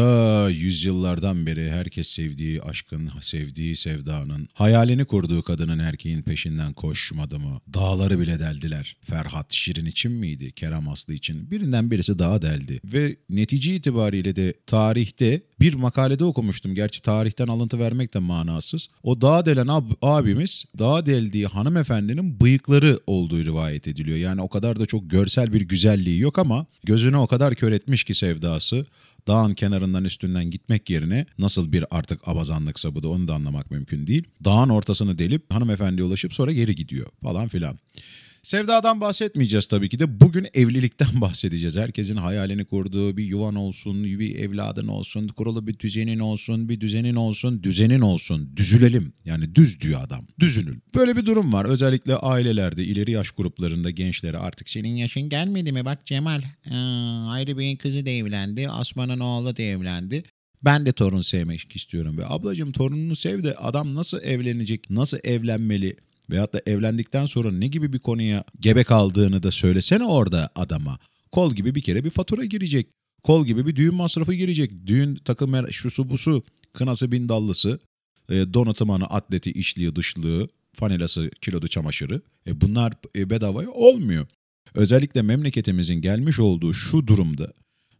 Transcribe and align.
Ta 0.00 0.50
yüzyıllardan 0.50 1.46
beri 1.46 1.70
herkes 1.70 2.08
sevdiği 2.08 2.62
aşkın, 2.62 3.10
sevdiği 3.20 3.76
sevdanın, 3.76 4.48
hayalini 4.54 5.04
kurduğu 5.04 5.42
kadının 5.42 5.78
erkeğin 5.78 6.22
peşinden 6.22 6.72
koşmadı 6.72 7.38
mı? 7.38 7.60
Dağları 7.74 8.20
bile 8.20 8.40
deldiler. 8.40 8.96
Ferhat 9.04 9.52
Şirin 9.52 9.86
için 9.86 10.12
miydi? 10.12 10.52
Kerem 10.52 10.88
Aslı 10.88 11.14
için. 11.14 11.50
Birinden 11.50 11.90
birisi 11.90 12.18
daha 12.18 12.42
deldi. 12.42 12.80
Ve 12.84 13.16
netice 13.30 13.74
itibariyle 13.74 14.36
de 14.36 14.54
tarihte 14.66 15.42
bir 15.60 15.74
makalede 15.74 16.24
okumuştum. 16.24 16.74
Gerçi 16.74 17.02
tarihten 17.02 17.48
alıntı 17.48 17.78
vermek 17.78 18.14
de 18.14 18.18
manasız. 18.18 18.88
O 19.02 19.20
dağ 19.20 19.46
delen 19.46 19.66
ab- 19.66 19.96
abimiz 20.02 20.64
dağ 20.78 21.06
deldiği 21.06 21.46
hanımefendinin 21.46 22.40
bıyıkları 22.40 23.00
olduğu 23.06 23.44
rivayet 23.44 23.88
ediliyor. 23.88 24.18
Yani 24.18 24.40
o 24.40 24.48
kadar 24.48 24.78
da 24.78 24.86
çok 24.86 25.10
görsel 25.10 25.52
bir 25.52 25.60
güzelliği 25.60 26.20
yok 26.20 26.38
ama 26.38 26.66
gözünü 26.84 27.16
o 27.16 27.26
kadar 27.26 27.54
kör 27.54 27.72
etmiş 27.72 28.04
ki 28.04 28.14
sevdası 28.14 28.86
dağın 29.26 29.54
kenarından 29.54 30.04
üstünden 30.04 30.50
gitmek 30.50 30.90
yerine 30.90 31.26
nasıl 31.38 31.72
bir 31.72 31.84
artık 31.90 32.28
abazanlıksa 32.28 32.94
bu 32.94 33.02
da 33.02 33.08
onu 33.08 33.28
da 33.28 33.34
anlamak 33.34 33.70
mümkün 33.70 34.06
değil. 34.06 34.24
Dağın 34.44 34.68
ortasını 34.68 35.18
delip 35.18 35.54
hanımefendiye 35.54 36.06
ulaşıp 36.06 36.34
sonra 36.34 36.52
geri 36.52 36.74
gidiyor 36.74 37.06
falan 37.22 37.48
filan. 37.48 37.78
Sevdadan 38.42 39.00
bahsetmeyeceğiz 39.00 39.66
tabii 39.66 39.88
ki 39.88 39.98
de. 39.98 40.20
Bugün 40.20 40.46
evlilikten 40.54 41.08
bahsedeceğiz. 41.20 41.76
Herkesin 41.76 42.16
hayalini 42.16 42.64
kurduğu 42.64 43.16
bir 43.16 43.24
yuvan 43.24 43.54
olsun, 43.54 44.04
bir 44.04 44.34
evladın 44.34 44.88
olsun, 44.88 45.28
kurulu 45.28 45.66
bir 45.66 45.78
düzenin 45.78 46.18
olsun, 46.18 46.68
bir 46.68 46.80
düzenin 46.80 47.14
olsun, 47.14 47.62
düzenin 47.62 48.00
olsun. 48.00 48.56
Düzülelim. 48.56 49.12
Yani 49.24 49.54
düz 49.54 49.80
diyor 49.80 50.00
adam. 50.04 50.26
Düzünün. 50.38 50.82
Böyle 50.94 51.16
bir 51.16 51.26
durum 51.26 51.52
var. 51.52 51.64
Özellikle 51.64 52.14
ailelerde, 52.14 52.84
ileri 52.84 53.10
yaş 53.10 53.30
gruplarında 53.30 53.90
gençlere 53.90 54.38
artık 54.38 54.70
senin 54.70 54.96
yaşın 54.96 55.28
gelmedi 55.28 55.72
mi? 55.72 55.84
Bak 55.84 56.06
Cemal, 56.06 56.42
aa, 56.70 57.30
ayrı 57.30 57.58
Bey'in 57.58 57.76
kızı 57.76 58.06
da 58.06 58.10
evlendi, 58.10 58.68
Asman'ın 58.68 59.20
oğlu 59.20 59.56
da 59.56 59.62
evlendi. 59.62 60.22
Ben 60.64 60.86
de 60.86 60.92
torun 60.92 61.20
sevmek 61.20 61.76
istiyorum. 61.76 62.18
Ve 62.18 62.26
ablacığım 62.26 62.72
torununu 62.72 63.16
sev 63.16 63.44
de 63.44 63.54
adam 63.54 63.94
nasıl 63.94 64.22
evlenecek, 64.22 64.90
nasıl 64.90 65.18
evlenmeli, 65.24 65.96
veyahut 66.30 66.52
da 66.52 66.62
evlendikten 66.66 67.26
sonra 67.26 67.52
ne 67.52 67.66
gibi 67.66 67.92
bir 67.92 67.98
konuya 67.98 68.44
gebe 68.60 68.84
kaldığını 68.84 69.42
da 69.42 69.50
söylesene 69.50 70.04
orada 70.04 70.50
adama. 70.56 70.98
Kol 71.32 71.54
gibi 71.54 71.74
bir 71.74 71.82
kere 71.82 72.04
bir 72.04 72.10
fatura 72.10 72.44
girecek. 72.44 72.86
Kol 73.22 73.46
gibi 73.46 73.66
bir 73.66 73.76
düğün 73.76 73.94
masrafı 73.94 74.34
girecek. 74.34 74.86
Düğün 74.86 75.14
takım 75.14 75.72
şusu 75.72 76.10
busu, 76.10 76.42
kınası 76.72 77.12
bindallısı, 77.12 77.80
e, 78.28 78.54
donatmanı, 78.54 79.04
atleti, 79.04 79.50
içliği, 79.50 79.96
dışlığı, 79.96 80.48
fanelası, 80.74 81.30
kilodu 81.40 81.68
çamaşırı. 81.68 82.22
E 82.46 82.60
bunlar 82.60 82.92
e, 83.16 83.30
bedavaya 83.30 83.70
olmuyor. 83.70 84.26
Özellikle 84.74 85.22
memleketimizin 85.22 86.00
gelmiş 86.00 86.40
olduğu 86.40 86.74
şu 86.74 87.06
durumda 87.06 87.52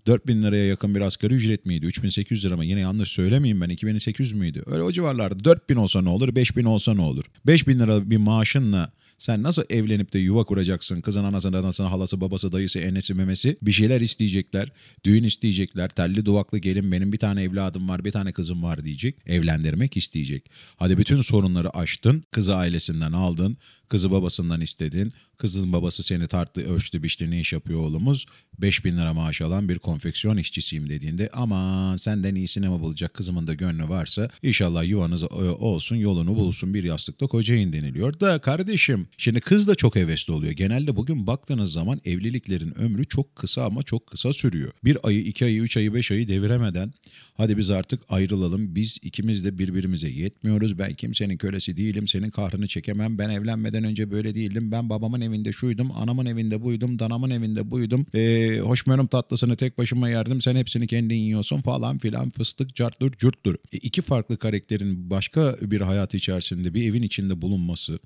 4000 0.06 0.42
liraya 0.42 0.66
yakın 0.66 0.94
bir 0.94 1.00
asgari 1.00 1.34
ücret 1.34 1.66
miydi? 1.66 1.86
3800 1.86 2.44
lira 2.44 2.56
mı? 2.56 2.64
Yine 2.64 2.80
yanlış 2.80 3.08
söylemeyeyim 3.08 3.60
ben. 3.60 3.68
2800 3.68 4.32
müydü? 4.32 4.62
Öyle 4.66 4.82
o 4.82 4.92
civarlarda 4.92 5.44
4000 5.44 5.76
olsa 5.76 6.02
ne 6.02 6.08
olur? 6.08 6.34
5000 6.34 6.64
olsa 6.64 6.94
ne 6.94 7.02
olur? 7.02 7.24
5000 7.46 7.78
lira 7.78 8.10
bir 8.10 8.16
maaşınla 8.16 8.92
sen 9.20 9.42
nasıl 9.42 9.62
evlenip 9.70 10.12
de 10.12 10.18
yuva 10.18 10.44
kuracaksın? 10.44 11.00
Kızın 11.00 11.24
anasını, 11.24 11.58
anasını, 11.58 11.86
halası, 11.86 12.20
babası, 12.20 12.52
dayısı, 12.52 12.78
enesi, 12.78 13.14
memesi 13.14 13.56
bir 13.62 13.72
şeyler 13.72 14.00
isteyecekler. 14.00 14.72
Düğün 15.04 15.24
isteyecekler. 15.24 15.88
Telli 15.88 16.27
duvaklı 16.27 16.58
gelin 16.58 16.92
benim 16.92 17.12
bir 17.12 17.18
tane 17.18 17.42
evladım 17.42 17.88
var, 17.88 18.04
bir 18.04 18.12
tane 18.12 18.32
kızım 18.32 18.62
var 18.62 18.84
diyecek. 18.84 19.18
Evlendirmek 19.27 19.96
isteyecek. 19.96 20.50
Hadi 20.77 20.98
bütün 20.98 21.20
sorunları 21.20 21.77
aştın. 21.77 22.24
Kızı 22.30 22.54
ailesinden 22.56 23.12
aldın. 23.12 23.56
Kızı 23.88 24.10
babasından 24.10 24.60
istedin. 24.60 25.12
Kızın 25.38 25.72
babası 25.72 26.02
seni 26.02 26.27
tarttı, 26.27 26.60
ölçtü, 26.60 27.02
biçti 27.02 27.30
ne 27.30 27.40
iş 27.40 27.52
yapıyor 27.52 27.80
oğlumuz? 27.80 28.27
5000 28.58 28.96
lira 28.96 29.14
maaş 29.14 29.40
alan 29.40 29.68
bir 29.68 29.78
konfeksiyon 29.78 30.36
işçisiyim 30.36 30.88
dediğinde 30.88 31.30
ama 31.32 31.94
senden 31.98 32.34
iyisini 32.34 32.68
mi 32.68 32.80
bulacak 32.80 33.14
kızımın 33.14 33.46
da 33.46 33.55
gönlü 33.55 33.88
varsa 33.88 34.28
inşallah 34.42 34.84
yuvanız 34.84 35.22
olsun 35.22 35.96
yolunu 35.96 36.36
bulsun 36.36 36.74
bir 36.74 36.84
yastıkta 36.84 37.27
kocayın 37.27 37.72
deniliyor. 37.72 38.20
Da 38.20 38.40
kardeşim 38.40 39.06
şimdi 39.16 39.41
kız 39.41 39.69
da 39.69 39.75
çok 39.75 39.96
hevesli 39.96 40.33
oluyor. 40.33 40.52
Genelde 40.52 40.96
bugün 40.96 41.27
baktığınız 41.27 41.73
zaman 41.73 42.01
evliliklerin 42.05 42.79
ömrü 42.79 43.05
çok 43.05 43.36
kısa 43.36 43.64
ama 43.64 43.83
çok 43.83 44.07
kısa 44.07 44.33
sürüyor. 44.33 44.73
Bir 44.84 44.98
ayı, 45.02 45.20
iki 45.20 45.45
ayı, 45.45 45.61
üç 45.62 45.77
ayı, 45.77 45.95
beş 45.95 46.11
ayı 46.11 46.29
deviremeden 46.29 46.92
hadi 47.34 47.57
biz 47.57 47.70
artık 47.70 48.01
ayrılalım. 48.08 48.74
Biz 48.74 48.98
ikimiz 49.02 49.45
de 49.45 49.58
birbirimize 49.58 50.08
yetmiyoruz. 50.08 50.79
Ben 50.79 50.95
kimsenin 50.95 51.36
kölesi 51.36 51.77
değilim. 51.77 52.08
Senin 52.08 52.30
kahrını 52.30 52.67
çekemem. 52.67 53.18
Ben 53.18 53.30
evlenmeden 53.30 53.84
önce 53.84 54.11
böyle 54.11 54.34
değildim. 54.34 54.73
Ben 54.73 54.90
babamın 54.90 55.20
evinde 55.20 55.52
şuydum, 55.52 55.92
anamın 55.95 56.27
evinde 56.27 56.63
buydum, 56.63 56.98
danamın 56.98 57.30
evinde 57.30 57.70
buydum. 57.70 58.07
Ee, 58.14 58.58
hoşmerum 58.58 59.07
tatlısını 59.07 59.57
tek 59.57 59.79
başıma 59.79 60.08
yerdim. 60.08 60.40
Sen 60.40 60.57
hepsini 60.57 60.86
kendin 60.86 61.17
yiyorsun 61.17 61.61
falan 61.61 61.98
filan 61.98 62.30
fıstık, 62.30 62.74
carttır, 62.74 63.13
curttur. 63.13 63.55
E, 63.73 63.77
iki 63.77 64.02
farklı 64.02 64.36
karakterin 64.36 65.11
başka 65.11 65.57
bir 65.63 65.80
hayat 65.80 66.14
içerisinde 66.14 66.74
bir 66.74 66.84
evin 66.90 67.02
içinde 67.02 67.42
bulunması, 67.42 67.98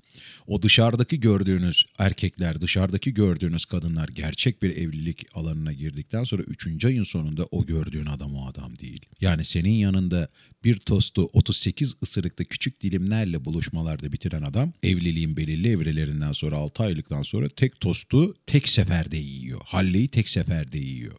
o 0.47 0.63
dışarıdaki 0.95 1.19
gördüğünüz 1.19 1.85
erkekler, 1.99 2.61
dışarıdaki 2.61 3.13
gördüğünüz 3.13 3.65
kadınlar 3.65 4.07
gerçek 4.09 4.61
bir 4.61 4.69
evlilik 4.69 5.25
alanına 5.33 5.73
girdikten 5.73 6.23
sonra 6.23 6.43
üçüncü 6.43 6.87
ayın 6.87 7.03
sonunda 7.03 7.45
o 7.45 7.65
gördüğün 7.65 8.05
adam 8.05 8.35
o 8.35 8.47
adam 8.47 8.75
değil. 8.75 9.01
Yani 9.21 9.43
senin 9.43 9.73
yanında 9.73 10.29
bir 10.63 10.77
tostu 10.77 11.29
38 11.33 11.95
ısırıkta 12.03 12.43
küçük 12.43 12.81
dilimlerle 12.81 13.45
buluşmalarda 13.45 14.11
bitiren 14.11 14.41
adam 14.41 14.73
evliliğin 14.83 15.37
belirli 15.37 15.67
evrelerinden 15.67 16.31
sonra 16.31 16.55
6 16.55 16.83
aylıktan 16.83 17.23
sonra 17.23 17.49
tek 17.49 17.79
tostu 17.79 18.35
tek 18.45 18.69
seferde 18.69 19.17
yiyor. 19.17 19.61
Halleyi 19.65 20.07
tek 20.07 20.29
seferde 20.29 20.77
yiyor 20.77 21.15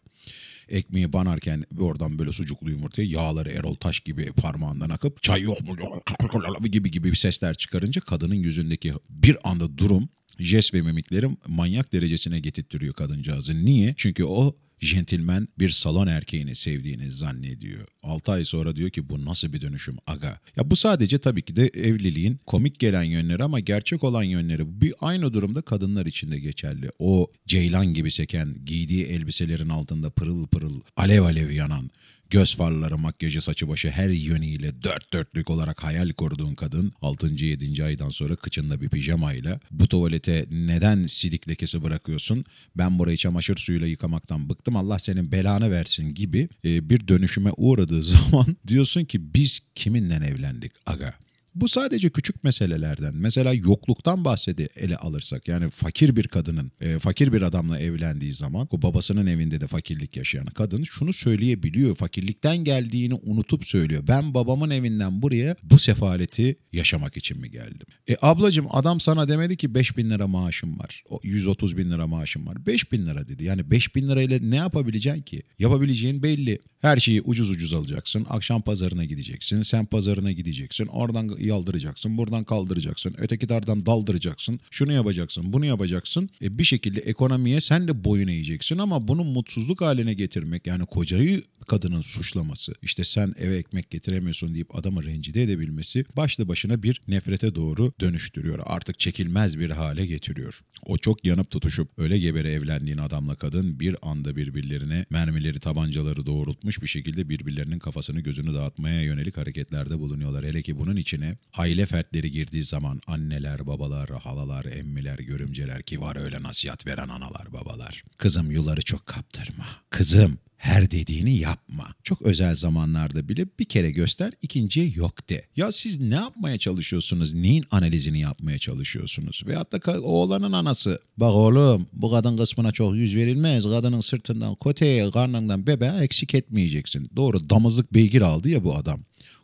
ekmeği 0.69 1.13
banarken 1.13 1.63
oradan 1.79 2.19
böyle 2.19 2.31
sucuklu 2.31 2.71
yumurtaya 2.71 3.07
yağları 3.07 3.49
Erol 3.49 3.75
Taş 3.75 3.99
gibi 3.99 4.31
parmağından 4.31 4.89
akıp 4.89 5.23
çay 5.23 5.41
yok 5.41 5.61
mu 5.61 6.67
gibi 6.67 6.91
gibi 6.91 7.15
sesler 7.15 7.53
çıkarınca 7.53 8.01
kadının 8.01 8.35
yüzündeki 8.35 8.93
bir 9.09 9.37
anda 9.43 9.77
durum 9.77 10.09
jest 10.39 10.73
ve 10.73 10.81
mimiklerim 10.81 11.37
manyak 11.47 11.93
derecesine 11.93 12.39
getirtiyor 12.39 12.93
kadıncağızı. 12.93 13.65
Niye? 13.65 13.93
Çünkü 13.97 14.23
o 14.23 14.55
jentilmen 14.79 15.47
bir 15.59 15.69
salon 15.69 16.07
erkeğini 16.07 16.55
sevdiğini 16.55 17.11
zannediyor. 17.11 17.87
6 18.03 18.31
ay 18.31 18.45
sonra 18.45 18.75
diyor 18.75 18.89
ki 18.89 19.09
bu 19.09 19.25
nasıl 19.25 19.53
bir 19.53 19.61
dönüşüm 19.61 19.97
aga. 20.07 20.39
Ya 20.55 20.71
bu 20.71 20.75
sadece 20.75 21.17
tabii 21.17 21.41
ki 21.41 21.55
de 21.55 21.67
evliliğin 21.67 22.39
komik 22.45 22.79
gelen 22.79 23.03
yönleri 23.03 23.43
ama 23.43 23.59
gerçek 23.59 24.03
olan 24.03 24.23
yönleri. 24.23 24.81
Bir 24.81 24.93
aynı 25.01 25.33
durumda 25.33 25.61
kadınlar 25.61 26.05
için 26.05 26.31
de 26.31 26.39
geçerli. 26.39 26.89
O 26.99 27.31
ceylan 27.47 27.93
gibi 27.93 28.11
seken, 28.11 28.55
giydiği 28.65 29.03
elbiselerin 29.03 29.69
altında 29.69 30.09
pırıl 30.09 30.47
pırıl 30.47 30.81
alev 30.97 31.21
alev 31.21 31.51
yanan, 31.51 31.89
göz 32.29 32.55
farları, 32.55 32.97
makyajı, 32.97 33.41
saçı 33.41 33.67
başı 33.67 33.89
her 33.89 34.09
yönüyle 34.09 34.83
dört 34.83 35.13
dörtlük 35.13 35.49
olarak 35.49 35.83
hayal 35.83 36.09
kurduğun 36.09 36.55
kadın 36.55 36.93
6. 37.01 37.27
7. 37.27 37.83
aydan 37.83 38.09
sonra 38.09 38.35
kıçında 38.35 38.81
bir 38.81 38.89
pijamayla 38.89 39.59
bu 39.71 39.87
tuvalete 39.87 40.45
neden 40.51 41.03
sidik 41.03 41.49
lekesi 41.49 41.83
bırakıyorsun? 41.83 42.45
Ben 42.75 42.99
burayı 42.99 43.17
çamaşır 43.17 43.57
suyuyla 43.57 43.87
yıkamaktan 43.87 44.49
bıktım 44.49 44.75
Allah 44.75 44.99
senin 44.99 45.31
belanı 45.31 45.71
versin 45.71 46.13
gibi 46.13 46.49
e, 46.65 46.89
bir 46.89 47.07
dönüşüme 47.07 47.51
uğradığı 47.57 48.01
zaman 48.17 48.57
diyorsun 48.67 49.05
ki 49.05 49.33
biz 49.33 49.59
kiminle 49.75 50.15
evlendik 50.15 50.71
aga? 50.85 51.13
Bu 51.61 51.67
sadece 51.67 52.09
küçük 52.09 52.43
meselelerden. 52.43 53.15
Mesela 53.15 53.53
yokluktan 53.53 54.25
bahsedi 54.25 54.67
ele 54.75 54.97
alırsak. 54.97 55.47
Yani 55.47 55.69
fakir 55.69 56.15
bir 56.15 56.27
kadının, 56.27 56.71
e, 56.81 56.99
fakir 56.99 57.33
bir 57.33 57.41
adamla 57.41 57.79
evlendiği 57.79 58.33
zaman 58.33 58.67
o 58.71 58.81
babasının 58.81 59.27
evinde 59.27 59.61
de 59.61 59.67
fakirlik 59.67 60.17
yaşayan 60.17 60.45
kadın 60.45 60.83
şunu 60.83 61.13
söyleyebiliyor. 61.13 61.95
Fakirlikten 61.95 62.57
geldiğini 62.57 63.13
unutup 63.13 63.65
söylüyor. 63.65 64.03
Ben 64.07 64.33
babamın 64.33 64.69
evinden 64.69 65.21
buraya 65.21 65.55
bu 65.63 65.79
sefaleti 65.79 66.55
yaşamak 66.73 67.17
için 67.17 67.39
mi 67.39 67.51
geldim? 67.51 67.87
E 68.07 68.15
ablacığım 68.21 68.67
adam 68.71 68.99
sana 68.99 69.27
demedi 69.27 69.57
ki 69.57 69.75
5 69.75 69.97
bin 69.97 70.09
lira 70.09 70.27
maaşım 70.27 70.79
var. 70.79 71.03
130 71.23 71.77
bin 71.77 71.91
lira 71.91 72.07
maaşım 72.07 72.47
var. 72.47 72.65
5 72.65 72.91
bin 72.91 73.05
lira 73.05 73.27
dedi. 73.27 73.43
Yani 73.43 73.71
5 73.71 73.95
bin 73.95 74.07
lirayla 74.07 74.39
ne 74.41 74.55
yapabileceksin 74.55 75.21
ki? 75.21 75.43
Yapabileceğin 75.59 76.23
belli. 76.23 76.59
Her 76.81 76.97
şeyi 76.97 77.21
ucuz 77.21 77.51
ucuz 77.51 77.73
alacaksın. 77.73 78.25
Akşam 78.29 78.61
pazarına 78.61 79.05
gideceksin. 79.05 79.61
Sen 79.61 79.85
pazarına 79.85 80.31
gideceksin. 80.31 80.87
Oradan 80.87 81.46
yaldıracaksın. 81.47 82.17
Buradan 82.17 82.43
kaldıracaksın. 82.43 83.15
Ötekilerden 83.17 83.85
daldıracaksın. 83.85 84.59
Şunu 84.71 84.91
yapacaksın. 84.91 85.53
Bunu 85.53 85.65
yapacaksın. 85.65 86.29
E 86.41 86.57
bir 86.57 86.63
şekilde 86.63 86.99
ekonomiye 86.99 87.61
sen 87.61 87.87
de 87.87 88.03
boyun 88.03 88.27
eğeceksin 88.27 88.77
ama 88.77 89.07
bunu 89.07 89.23
mutsuzluk 89.23 89.81
haline 89.81 90.13
getirmek 90.13 90.67
yani 90.67 90.85
kocayı 90.85 91.41
kadının 91.67 92.01
suçlaması 92.01 92.73
işte 92.81 93.03
sen 93.03 93.33
eve 93.37 93.57
ekmek 93.57 93.91
getiremiyorsun 93.91 94.53
deyip 94.53 94.75
adamı 94.75 95.03
rencide 95.03 95.43
edebilmesi 95.43 96.03
başlı 96.17 96.47
başına 96.47 96.83
bir 96.83 97.01
nefrete 97.07 97.55
doğru 97.55 97.93
dönüştürüyor. 97.99 98.59
Artık 98.65 98.99
çekilmez 98.99 99.59
bir 99.59 99.69
hale 99.69 100.05
getiriyor. 100.05 100.61
O 100.85 100.97
çok 100.97 101.25
yanıp 101.27 101.51
tutuşup 101.51 101.89
öyle 101.97 102.19
gebere 102.19 102.51
evlendiğin 102.51 102.97
adamla 102.97 103.35
kadın 103.35 103.79
bir 103.79 103.95
anda 104.01 104.35
birbirlerine 104.35 105.05
mermileri 105.09 105.59
tabancaları 105.59 106.25
doğrultmuş 106.25 106.81
bir 106.81 106.87
şekilde 106.87 107.29
birbirlerinin 107.29 107.79
kafasını 107.79 108.19
gözünü 108.19 108.53
dağıtmaya 108.53 109.01
yönelik 109.01 109.37
hareketlerde 109.37 109.99
bulunuyorlar. 109.99 110.45
Hele 110.45 110.61
ki 110.61 110.79
bunun 110.79 110.95
içine 110.95 111.36
aile 111.57 111.85
fertleri 111.85 112.31
girdiği 112.31 112.63
zaman 112.63 113.01
anneler, 113.07 113.67
babalar, 113.67 114.09
halalar, 114.09 114.65
emmiler, 114.65 115.19
görümceler 115.19 115.81
ki 115.81 116.01
var 116.01 116.15
öyle 116.15 116.43
nasihat 116.43 116.87
veren 116.87 117.09
analar, 117.09 117.53
babalar. 117.53 118.03
Kızım 118.17 118.51
yuları 118.51 118.81
çok 118.81 119.05
kaptırma. 119.05 119.65
Kızım 119.89 120.37
Her 120.57 120.91
dediğini 120.91 121.37
yapma. 121.37 121.87
Çok 122.03 122.21
özel 122.21 122.55
zamanlarda 122.55 123.29
bile 123.29 123.47
bir 123.59 123.65
kere 123.65 123.91
göster, 123.91 124.31
ikinciye 124.41 124.89
yok 124.95 125.29
de. 125.29 125.45
Ya 125.55 125.71
siz 125.71 125.99
ne 125.99 126.15
yapmaya 126.15 126.57
çalışıyorsunuz? 126.57 127.33
Neyin 127.33 127.63
analizini 127.71 128.19
yapmaya 128.19 128.59
çalışıyorsunuz? 128.59 129.43
Veyahut 129.47 129.71
da 129.71 130.01
oğlanın 130.01 130.51
anası. 130.51 130.99
Bak 131.17 131.33
oğlum 131.33 131.87
bu 131.93 132.11
kadın 132.11 132.37
kısmına 132.37 132.71
çok 132.71 132.95
yüz 132.95 133.15
verilmez. 133.15 133.63
Kadının 133.63 134.01
sırtından 134.01 134.55
koteye, 134.55 135.11
karnından 135.11 135.67
bebeğe 135.67 135.97
eksik 136.01 136.35
etmeyeceksin. 136.35 137.09
Doğru 137.15 137.49
damızlık 137.49 137.93
beygir 137.93 138.21
aldı 138.21 138.49
ya 138.49 138.63
bu 138.63 138.75
adam. 138.75 138.99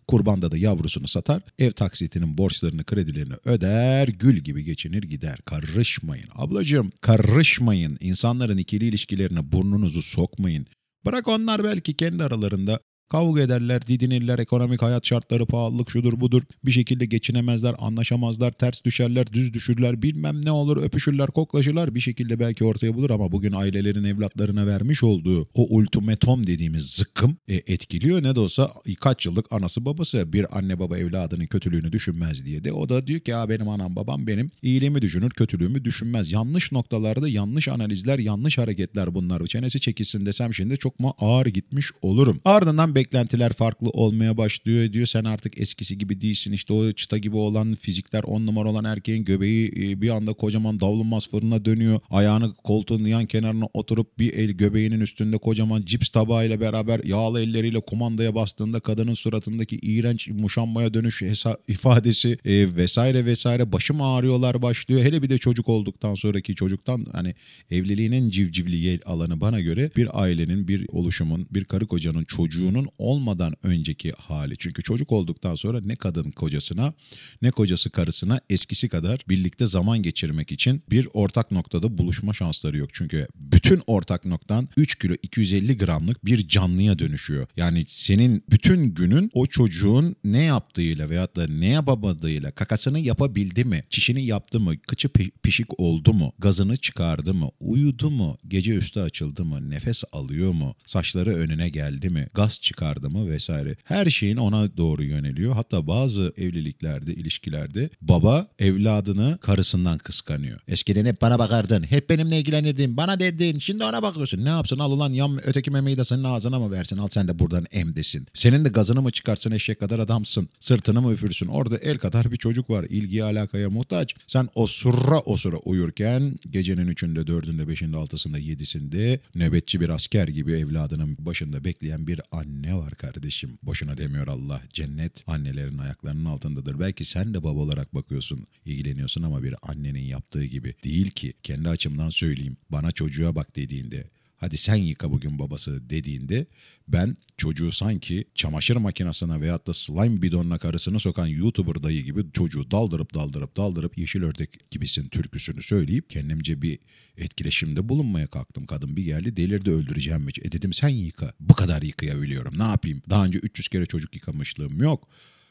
Kurbanda 0.08 0.52
da 0.52 0.58
yavrusunu 0.58 1.08
satar, 1.08 1.42
ev 1.60 1.72
taksitinin 1.72 2.38
borçlarını, 2.38 2.84
kredilerini 2.84 3.34
öder, 3.46 4.08
gül 4.08 4.38
gibi 4.38 4.64
geçinir 4.64 5.04
gider. 5.04 5.40
Karışmayın. 5.46 6.28
Ablacığım 6.36 6.92
karışmayın. 7.02 7.98
İnsanların 8.00 8.58
ikili 8.58 8.86
ilişkilerine 8.86 9.52
burnunuzu 9.52 10.02
sokmayın. 10.02 10.66
Bırak 11.06 11.28
onlar 11.28 11.64
belki 11.64 11.94
kendi 11.94 12.24
aralarında 12.24 12.80
Kavga 13.13 13.42
ederler, 13.42 13.88
didinirler, 13.88 14.39
ekonomik 14.39 14.81
hayat 14.81 15.06
şartları 15.06 15.45
pahalılık 15.45 15.92
şudur 15.92 16.19
budur. 16.19 16.42
Bir 16.65 16.71
şekilde 16.71 17.06
geçinemezler, 17.06 17.75
anlaşamazlar, 17.80 18.51
ters 18.51 18.83
düşerler, 18.83 19.33
düz 19.33 19.54
düşürler, 19.54 20.01
bilmem 20.01 20.42
ne 20.45 20.51
olur, 20.51 20.77
öpüşürler, 20.77 21.27
koklaşırlar. 21.27 21.95
Bir 21.95 22.00
şekilde 22.00 22.39
belki 22.39 22.65
ortaya 22.65 22.95
bulur 22.95 23.10
ama 23.10 23.31
bugün 23.31 23.51
ailelerin 23.51 24.04
evlatlarına 24.04 24.68
vermiş 24.68 25.04
olduğu 25.04 25.48
o 25.54 25.68
ultimatom 25.77 26.48
dediğimiz 26.48 26.89
zıkkım 26.89 27.38
e, 27.48 27.56
etkiliyor. 27.56 28.24
Ne 28.24 28.36
de 28.36 28.39
olsa 28.39 28.71
kaç 29.01 29.25
yıllık 29.25 29.45
anası 29.51 29.86
babası 29.86 30.33
bir 30.33 30.57
anne 30.57 30.80
baba 30.80 30.98
evladının 30.98 31.45
kötülüğünü 31.45 31.92
düşünmez 31.92 32.45
diye 32.45 32.63
de 32.63 32.71
o 32.71 32.89
da 32.89 33.07
diyor 33.07 33.19
ki 33.19 33.31
ya 33.31 33.50
benim 33.50 33.69
anam 33.69 33.95
babam 33.95 34.27
benim 34.27 34.51
iyiliğimi 34.62 35.01
düşünür, 35.01 35.30
kötülüğümü 35.30 35.86
düşünmez. 35.86 36.31
Yanlış 36.31 36.71
noktalarda 36.71 37.30
yanlış 37.30 37.68
analizler, 37.68 38.19
yanlış 38.19 38.57
hareketler 38.57 39.15
bunlar. 39.15 39.45
Çenesi 39.45 39.80
çekilsin 39.80 40.25
desem 40.25 40.54
şimdi 40.54 40.77
çok 40.77 41.00
mu 41.00 41.13
ağır 41.19 41.45
gitmiş 41.45 41.92
olurum. 42.01 42.39
Ardından 42.45 42.95
beklentiler 43.04 43.54
farklı 43.54 43.90
olmaya 43.90 44.38
başlıyor 44.38 44.94
diyor. 44.94 45.06
Sen 45.06 45.24
artık 45.24 45.60
eskisi 45.60 45.98
gibi 45.98 46.22
değilsin. 46.22 46.52
İşte 46.52 46.74
o 46.74 46.92
çıta 46.92 47.18
gibi 47.18 47.36
olan 47.36 47.76
fizikler 47.76 48.24
on 48.24 48.46
numara 48.46 48.70
olan 48.70 48.84
erkeğin 48.84 49.26
göbeği 49.26 49.68
e, 49.68 50.02
bir 50.02 50.10
anda 50.10 50.34
kocaman 50.34 50.80
davulunmaz 50.80 51.30
fırına 51.30 51.66
dönüyor. 51.66 52.00
Ayağını 52.10 52.54
koltuğun 52.54 53.06
yan 53.06 53.26
kenarına 53.26 53.66
oturup 53.74 54.20
bir 54.20 54.34
el 54.34 54.52
göbeğinin 54.52 55.02
üstünde 55.02 55.38
kocaman 55.38 55.82
cips 55.86 56.10
tabağıyla 56.10 56.62
beraber 56.62 57.04
yağlı 57.04 57.42
elleriyle 57.42 57.80
kumandaya 57.80 58.36
bastığında 58.36 58.80
kadının 58.80 59.14
suratındaki 59.14 59.76
iğrenç 59.76 60.30
muşanmaya 60.30 60.94
dönüş 60.94 61.22
hesa- 61.22 61.58
ifadesi 61.68 62.38
e, 62.46 62.76
vesaire 62.76 63.26
vesaire 63.26 63.72
başım 63.72 64.02
ağrıyorlar 64.02 64.62
başlıyor. 64.62 65.04
Hele 65.04 65.22
bir 65.22 65.30
de 65.30 65.38
çocuk 65.38 65.70
olduktan 65.70 66.16
sonraki 66.16 66.56
çocuktan 66.56 67.06
hani 67.12 67.36
evliliğinin 67.72 68.30
civcivli 68.30 69.00
alanı 69.06 69.42
bana 69.42 69.60
göre 69.62 69.92
bir 69.98 70.22
ailenin, 70.24 70.68
bir 70.68 70.86
oluşumun, 70.88 71.48
bir 71.52 71.64
karı 71.64 71.88
kocanın 71.88 72.24
çocuğunun 72.24 72.83
olmadan 72.98 73.54
önceki 73.64 74.12
hali. 74.12 74.56
Çünkü 74.58 74.84
çocuk 74.84 75.12
olduktan 75.12 75.56
sonra 75.56 75.82
ne 75.86 75.96
kadın 75.96 76.32
kocasına 76.32 76.94
ne 77.42 77.52
kocası 77.52 77.90
karısına 77.90 78.42
eskisi 78.50 78.90
kadar 78.90 79.20
birlikte 79.30 79.66
zaman 79.66 80.02
geçirmek 80.02 80.52
için 80.52 80.82
bir 80.92 81.08
ortak 81.14 81.52
noktada 81.52 81.98
buluşma 81.98 82.34
şansları 82.34 82.78
yok. 82.78 82.90
Çünkü 82.94 83.28
bütün 83.36 83.82
ortak 83.88 84.26
noktan 84.26 84.70
3 84.78 85.00
kilo 85.00 85.14
250 85.24 85.78
gramlık 85.78 86.26
bir 86.26 86.48
canlıya 86.48 87.00
dönüşüyor. 87.00 87.48
Yani 87.58 87.84
senin 87.88 88.44
bütün 88.52 88.84
günün 88.84 89.32
o 89.34 89.46
çocuğun 89.46 90.16
ne 90.24 90.44
yaptığıyla 90.44 91.10
veyahut 91.10 91.36
da 91.36 91.48
ne 91.48 91.68
yapamadığıyla 91.68 92.52
kakasını 92.52 93.00
yapabildi 93.00 93.64
mi? 93.64 93.84
Çişini 93.90 94.26
yaptı 94.26 94.60
mı? 94.60 94.78
Kıçı 94.88 95.10
pişik 95.44 95.80
oldu 95.80 96.14
mu? 96.14 96.34
Gazını 96.40 96.78
çıkardı 96.78 97.34
mı? 97.34 97.50
Uyudu 97.60 98.12
mu? 98.12 98.38
Gece 98.48 98.72
üstü 98.72 99.00
açıldı 99.00 99.46
mı? 99.46 99.70
Nefes 99.70 100.04
alıyor 100.12 100.52
mu? 100.52 100.76
Saçları 100.86 101.36
önüne 101.36 101.70
geldi 101.70 102.10
mi? 102.10 102.28
Gaz 102.34 102.60
çıkardı 102.62 102.73
çıkardı 102.74 103.10
vesaire. 103.30 103.75
Her 103.84 104.06
şeyin 104.06 104.38
ona 104.38 104.78
doğru 104.78 105.04
yöneliyor. 105.04 105.54
Hatta 105.54 105.88
bazı 105.88 106.34
evliliklerde, 106.38 107.14
ilişkilerde 107.14 107.90
baba 108.02 108.48
evladını 108.60 109.38
karısından 109.42 109.98
kıskanıyor. 109.98 110.60
Eskiden 110.68 111.06
hep 111.06 111.22
bana 111.22 111.40
bakardın, 111.40 111.84
hep 111.90 112.10
benimle 112.10 112.40
ilgilenirdin, 112.40 112.98
bana 112.98 113.20
derdin, 113.20 113.60
şimdi 113.60 113.84
ona 113.84 114.04
bakıyorsun. 114.04 114.46
Ne 114.46 114.50
yapsın 114.50 114.80
al 114.80 114.92
ulan 114.92 115.14
yam 115.14 115.38
öteki 115.44 115.72
memeyi 115.72 115.98
de 115.98 116.04
senin 116.04 116.24
ağzına 116.24 116.60
mı 116.60 116.72
versin, 116.72 116.98
al 116.98 117.08
sen 117.12 117.28
de 117.28 117.40
buradan 117.40 117.66
emdesin. 117.72 118.28
Senin 118.34 118.66
de 118.66 118.70
gazını 118.70 119.02
mı 119.02 119.12
çıkarsın 119.12 119.52
eşek 119.52 119.80
kadar 119.80 120.00
adamsın, 120.00 120.50
sırtını 120.60 121.02
mı 121.02 121.14
üfürsün. 121.14 121.48
Orada 121.48 121.78
el 121.78 121.98
kadar 121.98 122.31
bir 122.31 122.38
çocuk 122.38 122.70
var, 122.70 122.86
ilgiye 122.90 123.24
alakaya 123.24 123.70
muhtaç. 123.70 124.16
Sen 124.28 124.50
o 124.56 124.68
surra 124.68 125.20
o 125.20 125.38
sıra 125.38 125.58
uyurken 125.58 126.40
gecenin 126.52 126.88
üçünde, 126.88 127.28
dördünde, 127.28 127.68
beşinde, 127.68 127.98
altısında, 127.98 128.38
yedisinde 128.38 129.20
nöbetçi 129.36 129.81
bir 129.81 129.90
asker 129.90 130.28
gibi 130.28 130.52
evladının 130.52 131.18
başında 131.20 131.64
bekleyen 131.64 132.08
bir 132.08 132.22
anne 132.31 132.62
ne 132.63 132.75
var 132.75 132.95
kardeşim? 132.95 133.57
Boşuna 133.63 133.98
demiyor 133.98 134.27
Allah. 134.27 134.62
Cennet 134.74 135.24
annelerin 135.27 135.77
ayaklarının 135.77 136.25
altındadır. 136.25 136.80
Belki 136.80 137.06
sen 137.06 137.33
de 137.33 137.44
baba 137.44 137.60
olarak 137.60 137.95
bakıyorsun, 137.95 138.45
ilgileniyorsun 138.65 139.24
ama 139.24 139.44
bir 139.44 139.56
annenin 139.62 140.06
yaptığı 140.06 140.45
gibi 140.45 140.74
değil 140.83 141.12
ki. 141.12 141.33
Kendi 141.44 141.69
açımdan 141.69 142.10
söyleyeyim. 142.10 142.57
Bana 142.69 142.92
çocuğa 142.92 143.36
bak 143.36 143.56
dediğinde 143.56 144.07
hadi 144.44 144.57
sen 144.57 144.75
yıka 144.75 145.12
bugün 145.12 145.40
babası 145.40 145.90
dediğinde 145.90 146.45
ben 146.88 147.18
çocuğu 147.38 147.72
sanki 147.72 148.25
çamaşır 148.36 148.75
makinesine 148.75 149.42
veyahut 149.42 149.68
da 149.68 149.74
slime 149.74 150.22
bidonuna 150.22 150.57
karısını 150.57 151.00
sokan 151.00 151.28
YouTuber 151.28 151.84
dayı 151.84 152.04
gibi 152.04 152.31
çocuğu 152.34 152.72
daldırıp 152.72 153.13
daldırıp 153.13 153.57
daldırıp 153.57 153.98
yeşil 153.98 154.24
ördek 154.24 154.72
gibisin 154.72 155.07
türküsünü 155.07 155.62
söyleyip 155.62 156.10
kendimce 156.10 156.62
bir 156.62 156.80
etkileşimde 157.18 157.90
bulunmaya 157.90 158.28
kalktım. 158.28 158.66
Kadın 158.66 158.95
bir 158.95 159.04
geldi 159.04 159.38
delirdi 159.38 159.72
öldüreceğim 159.72 160.22
mi? 160.22 160.31
E 160.44 160.51
dedim 160.51 160.74
sen 160.74 160.89
yıka. 160.89 161.34
Bu 161.39 161.54
kadar 161.54 161.81
yıkayabiliyorum 161.81 162.60
ne 162.60 162.63
yapayım? 162.63 163.01
Daha 163.10 163.25
önce 163.25 163.39
300 163.39 163.68
kere 163.68 163.86
çocuk 163.86 164.16
yıkamışlığım 164.16 164.81
yok. 164.81 165.07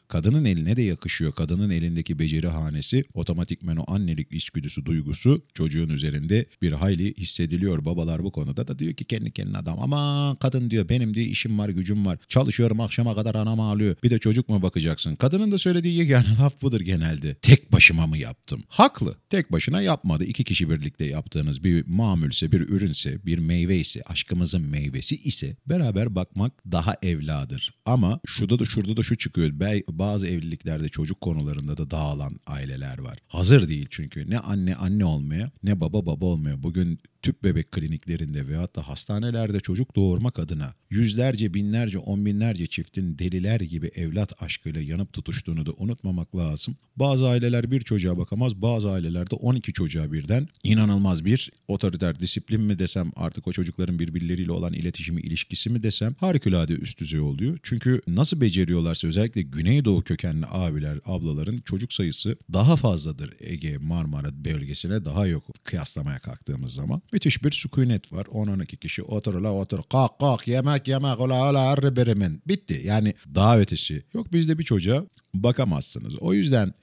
Kadının 0.07 0.45
eline 0.45 0.77
de 0.77 0.81
yakışıyor. 0.81 1.31
Kadının 1.31 1.69
elindeki 1.69 2.19
beceri 2.19 2.47
hanesi 2.47 3.03
otomatikmen 3.13 3.75
o 3.75 3.83
annelik 3.87 4.31
içgüdüsü 4.31 4.85
duygusu 4.85 5.41
çocuğun 5.53 5.89
üzerinde 5.89 6.45
bir 6.61 6.71
hayli 6.71 7.13
hissediliyor. 7.13 7.85
Babalar 7.85 8.23
bu 8.23 8.31
konuda 8.31 8.67
da 8.67 8.79
diyor 8.79 8.93
ki 8.93 9.05
kendi 9.05 9.31
kendine 9.31 9.57
adam 9.57 9.79
ama 9.79 10.35
kadın 10.39 10.69
diyor 10.69 10.89
benim 10.89 11.13
diye 11.13 11.25
işim 11.25 11.59
var 11.59 11.69
gücüm 11.69 12.05
var. 12.05 12.19
Çalışıyorum 12.29 12.79
akşama 12.79 13.15
kadar 13.15 13.35
anam 13.35 13.59
ağlıyor. 13.59 13.95
Bir 14.03 14.09
de 14.09 14.19
çocuk 14.19 14.49
mu 14.49 14.61
bakacaksın? 14.61 15.15
Kadının 15.15 15.51
da 15.51 15.57
söylediği 15.57 15.97
yegane 15.97 16.27
laf 16.39 16.61
budur 16.61 16.81
genelde. 16.81 17.35
Tek 17.35 17.71
başıma 17.71 18.07
mı 18.07 18.17
yaptım? 18.17 18.63
Haklı. 18.67 19.15
Tek 19.29 19.51
başına 19.51 19.81
yapmadı. 19.81 20.23
İki 20.23 20.43
kişi 20.43 20.69
birlikte 20.69 21.05
yaptığınız 21.05 21.63
bir 21.63 21.87
mamülse, 21.87 22.51
bir 22.51 22.61
ürünse, 22.61 23.25
bir 23.25 23.39
meyve 23.39 23.77
ise, 23.77 24.01
aşkımızın 24.01 24.61
meyvesi 24.61 25.15
ise 25.15 25.55
beraber 25.65 26.15
bakmak 26.15 26.53
daha 26.71 26.95
evladır. 27.01 27.73
Ama 27.85 28.19
şurada 28.25 28.59
da 28.59 28.65
şurada 28.65 28.97
da 28.97 29.03
şu 29.03 29.17
çıkıyor 29.17 29.59
bazı 29.99 30.27
evliliklerde 30.27 30.89
çocuk 30.89 31.21
konularında 31.21 31.77
da 31.77 31.91
dağılan 31.91 32.39
aileler 32.47 32.99
var. 32.99 33.17
Hazır 33.27 33.69
değil 33.69 33.87
çünkü 33.89 34.29
ne 34.29 34.39
anne 34.39 34.75
anne 34.75 35.05
olmaya 35.05 35.51
ne 35.63 35.81
baba 35.81 36.05
baba 36.05 36.25
olmuyor. 36.25 36.63
Bugün 36.63 36.99
tüp 37.23 37.43
bebek 37.43 37.71
kliniklerinde 37.71 38.47
veyahut 38.47 38.75
da 38.75 38.87
hastanelerde 38.87 39.59
çocuk 39.59 39.95
doğurmak 39.95 40.39
adına 40.39 40.73
yüzlerce, 40.89 41.53
binlerce, 41.53 41.97
on 41.97 42.25
binlerce 42.25 42.67
çiftin 42.67 43.19
deliler 43.19 43.59
gibi 43.59 43.87
evlat 43.87 44.43
aşkıyla 44.43 44.81
yanıp 44.81 45.13
tutuştuğunu 45.13 45.65
da 45.65 45.71
unutmamak 45.77 46.35
lazım. 46.35 46.77
Bazı 46.95 47.27
aileler 47.27 47.71
bir 47.71 47.81
çocuğa 47.81 48.17
bakamaz, 48.17 48.55
bazı 48.55 48.91
ailelerde 48.91 49.35
12 49.35 49.73
çocuğa 49.73 50.11
birden 50.11 50.47
inanılmaz 50.63 51.25
bir 51.25 51.51
otoriter 51.67 52.19
disiplin 52.19 52.61
mi 52.61 52.79
desem 52.79 53.11
artık 53.15 53.47
o 53.47 53.51
çocukların 53.51 53.99
birbirleriyle 53.99 54.51
olan 54.51 54.73
iletişimi, 54.73 55.21
ilişkisi 55.21 55.69
mi 55.69 55.83
desem 55.83 56.15
harikulade 56.19 56.73
üst 56.73 56.99
düzey 56.99 57.19
oluyor. 57.19 57.59
Çünkü 57.63 58.01
nasıl 58.07 58.41
beceriyorlarsa 58.41 59.07
özellikle 59.07 59.41
Güneydoğu 59.41 60.01
kökenli 60.01 60.45
abiler, 60.51 60.99
ablaların 61.05 61.57
çocuk 61.57 61.93
sayısı 61.93 62.37
daha 62.53 62.75
fazladır 62.75 63.33
Ege, 63.39 63.77
Marmara 63.77 64.45
bölgesine 64.45 65.05
daha 65.05 65.27
yok 65.27 65.43
kıyaslamaya 65.63 66.19
kalktığımız 66.19 66.73
zaman. 66.73 67.01
Müthiş 67.13 67.43
bir 67.43 67.51
sükunet 67.51 68.13
var. 68.13 68.25
10-12 68.25 68.77
kişi 68.77 69.03
otur 69.03 69.41
la 69.41 69.53
otur 69.53 69.79
kalk 69.91 70.19
kalk 70.19 70.47
yemek 70.47 70.87
yemek 70.87 71.19
ola 71.19 71.49
ola 71.49 71.59
arı 71.59 71.95
birimin. 71.95 72.41
Bitti. 72.47 72.81
Yani 72.83 73.13
daha 73.35 73.59
ötesi. 73.59 74.03
Yok 74.13 74.33
bizde 74.33 74.59
bir 74.59 74.63
çocuğa 74.63 75.05
bakamazsınız. 75.33 76.15
O 76.15 76.33
yüzden 76.33 76.73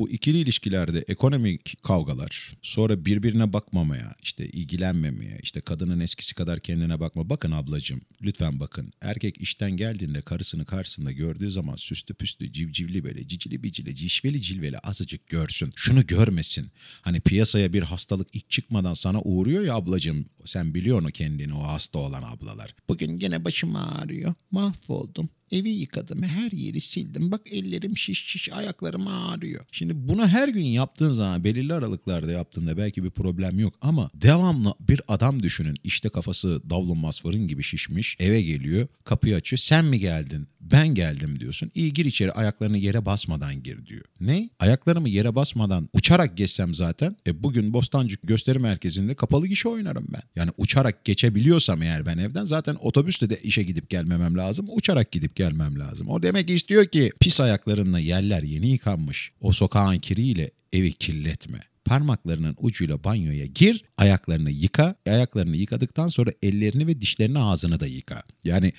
bu 0.00 0.08
ikili 0.08 0.38
ilişkilerde 0.38 1.04
ekonomik 1.08 1.82
kavgalar, 1.82 2.52
sonra 2.62 3.04
birbirine 3.04 3.52
bakmamaya, 3.52 4.14
işte 4.22 4.48
ilgilenmemeye, 4.48 5.38
işte 5.42 5.60
kadının 5.60 6.00
eskisi 6.00 6.34
kadar 6.34 6.60
kendine 6.60 7.00
bakma. 7.00 7.30
Bakın 7.30 7.50
ablacığım, 7.50 8.00
lütfen 8.22 8.60
bakın. 8.60 8.92
Erkek 9.00 9.40
işten 9.40 9.70
geldiğinde 9.70 10.20
karısını 10.20 10.64
karşısında 10.64 11.12
gördüğü 11.12 11.50
zaman 11.50 11.76
süslü 11.76 12.14
püslü, 12.14 12.52
civcivli 12.52 13.04
böyle, 13.04 13.28
cicili 13.28 13.62
bicili, 13.62 13.94
cişveli 13.94 14.42
cilveli 14.42 14.78
azıcık 14.78 15.28
görsün. 15.28 15.72
Şunu 15.76 16.06
görmesin. 16.06 16.70
Hani 17.02 17.20
piyasaya 17.20 17.72
bir 17.72 17.82
hastalık 17.82 18.28
ilk 18.32 18.50
çıkmadan 18.50 18.94
sana 18.94 19.22
uğruyor 19.22 19.64
ya 19.64 19.74
ablacığım. 19.74 20.24
Sen 20.44 20.74
biliyorsun 20.74 21.10
kendini 21.10 21.54
o 21.54 21.62
hasta 21.62 21.98
olan 21.98 22.22
ablalar. 22.22 22.74
Bugün 22.88 23.18
gene 23.18 23.44
başım 23.44 23.76
ağrıyor. 23.76 24.34
Mahvoldum 24.50 25.28
Evi 25.52 25.70
yıkadım, 25.70 26.22
her 26.22 26.50
yeri 26.50 26.80
sildim. 26.80 27.32
Bak 27.32 27.40
ellerim 27.52 27.96
şiş 27.96 28.24
şiş, 28.24 28.52
ayaklarım 28.52 29.06
ağrıyor. 29.06 29.64
Şimdi 29.72 30.08
bunu 30.08 30.28
her 30.28 30.48
gün 30.48 30.64
yaptığın 30.64 31.12
zaman 31.12 31.44
belirli 31.44 31.74
aralıklarda 31.74 32.32
yaptığında 32.32 32.76
belki 32.76 33.04
bir 33.04 33.10
problem 33.10 33.58
yok 33.58 33.74
ama 33.80 34.10
devamlı 34.14 34.74
bir 34.80 35.00
adam 35.08 35.42
düşünün. 35.42 35.76
İşte 35.84 36.08
kafası 36.08 36.70
davlumbaz 36.70 37.22
fırın 37.22 37.48
gibi 37.48 37.62
şişmiş. 37.62 38.16
Eve 38.20 38.42
geliyor, 38.42 38.88
kapıyı 39.04 39.36
açıyor. 39.36 39.58
Sen 39.58 39.84
mi 39.84 39.98
geldin? 40.00 40.48
Ben 40.60 40.88
geldim 40.88 41.40
diyorsun. 41.40 41.70
İyi 41.74 41.92
gir 41.92 42.04
içeri 42.04 42.32
ayaklarını 42.32 42.78
yere 42.78 43.06
basmadan 43.06 43.62
gir 43.62 43.86
diyor. 43.86 44.04
Ne? 44.20 44.50
Ayaklarımı 44.58 45.08
yere 45.08 45.34
basmadan 45.34 45.88
uçarak 45.92 46.36
geçsem 46.36 46.74
zaten 46.74 47.16
e 47.26 47.42
bugün 47.42 47.72
Bostancı 47.72 48.16
gösteri 48.22 48.58
merkezinde 48.58 49.14
kapalı 49.14 49.46
gişe 49.46 49.68
oynarım 49.68 50.06
ben. 50.12 50.22
Yani 50.36 50.50
uçarak 50.56 51.04
geçebiliyorsam 51.04 51.82
eğer 51.82 52.06
ben 52.06 52.18
evden 52.18 52.44
zaten 52.44 52.76
otobüsle 52.80 53.30
de 53.30 53.40
işe 53.42 53.62
gidip 53.62 53.90
gelmemem 53.90 54.36
lazım. 54.36 54.66
Uçarak 54.70 55.12
gidip 55.12 55.36
gelmem 55.40 55.78
lazım. 55.78 56.08
O 56.08 56.22
demek 56.22 56.50
istiyor 56.50 56.86
ki 56.86 57.12
pis 57.20 57.40
ayaklarınla 57.40 57.98
yerler 57.98 58.42
yeni 58.42 58.66
yıkanmış. 58.66 59.32
O 59.40 59.52
sokağın 59.52 59.98
kiriyle 59.98 60.50
evi 60.72 60.92
kirletme 60.92 61.58
parmaklarının 61.84 62.56
ucuyla 62.58 63.04
banyoya 63.04 63.46
gir, 63.46 63.84
ayaklarını 63.98 64.50
yıka. 64.50 64.94
Ayaklarını 65.06 65.56
yıkadıktan 65.56 66.08
sonra 66.08 66.30
ellerini 66.42 66.86
ve 66.86 67.00
dişlerini 67.00 67.38
ağzını 67.38 67.80
da 67.80 67.86
yıka. 67.86 68.22
Yani 68.44 68.72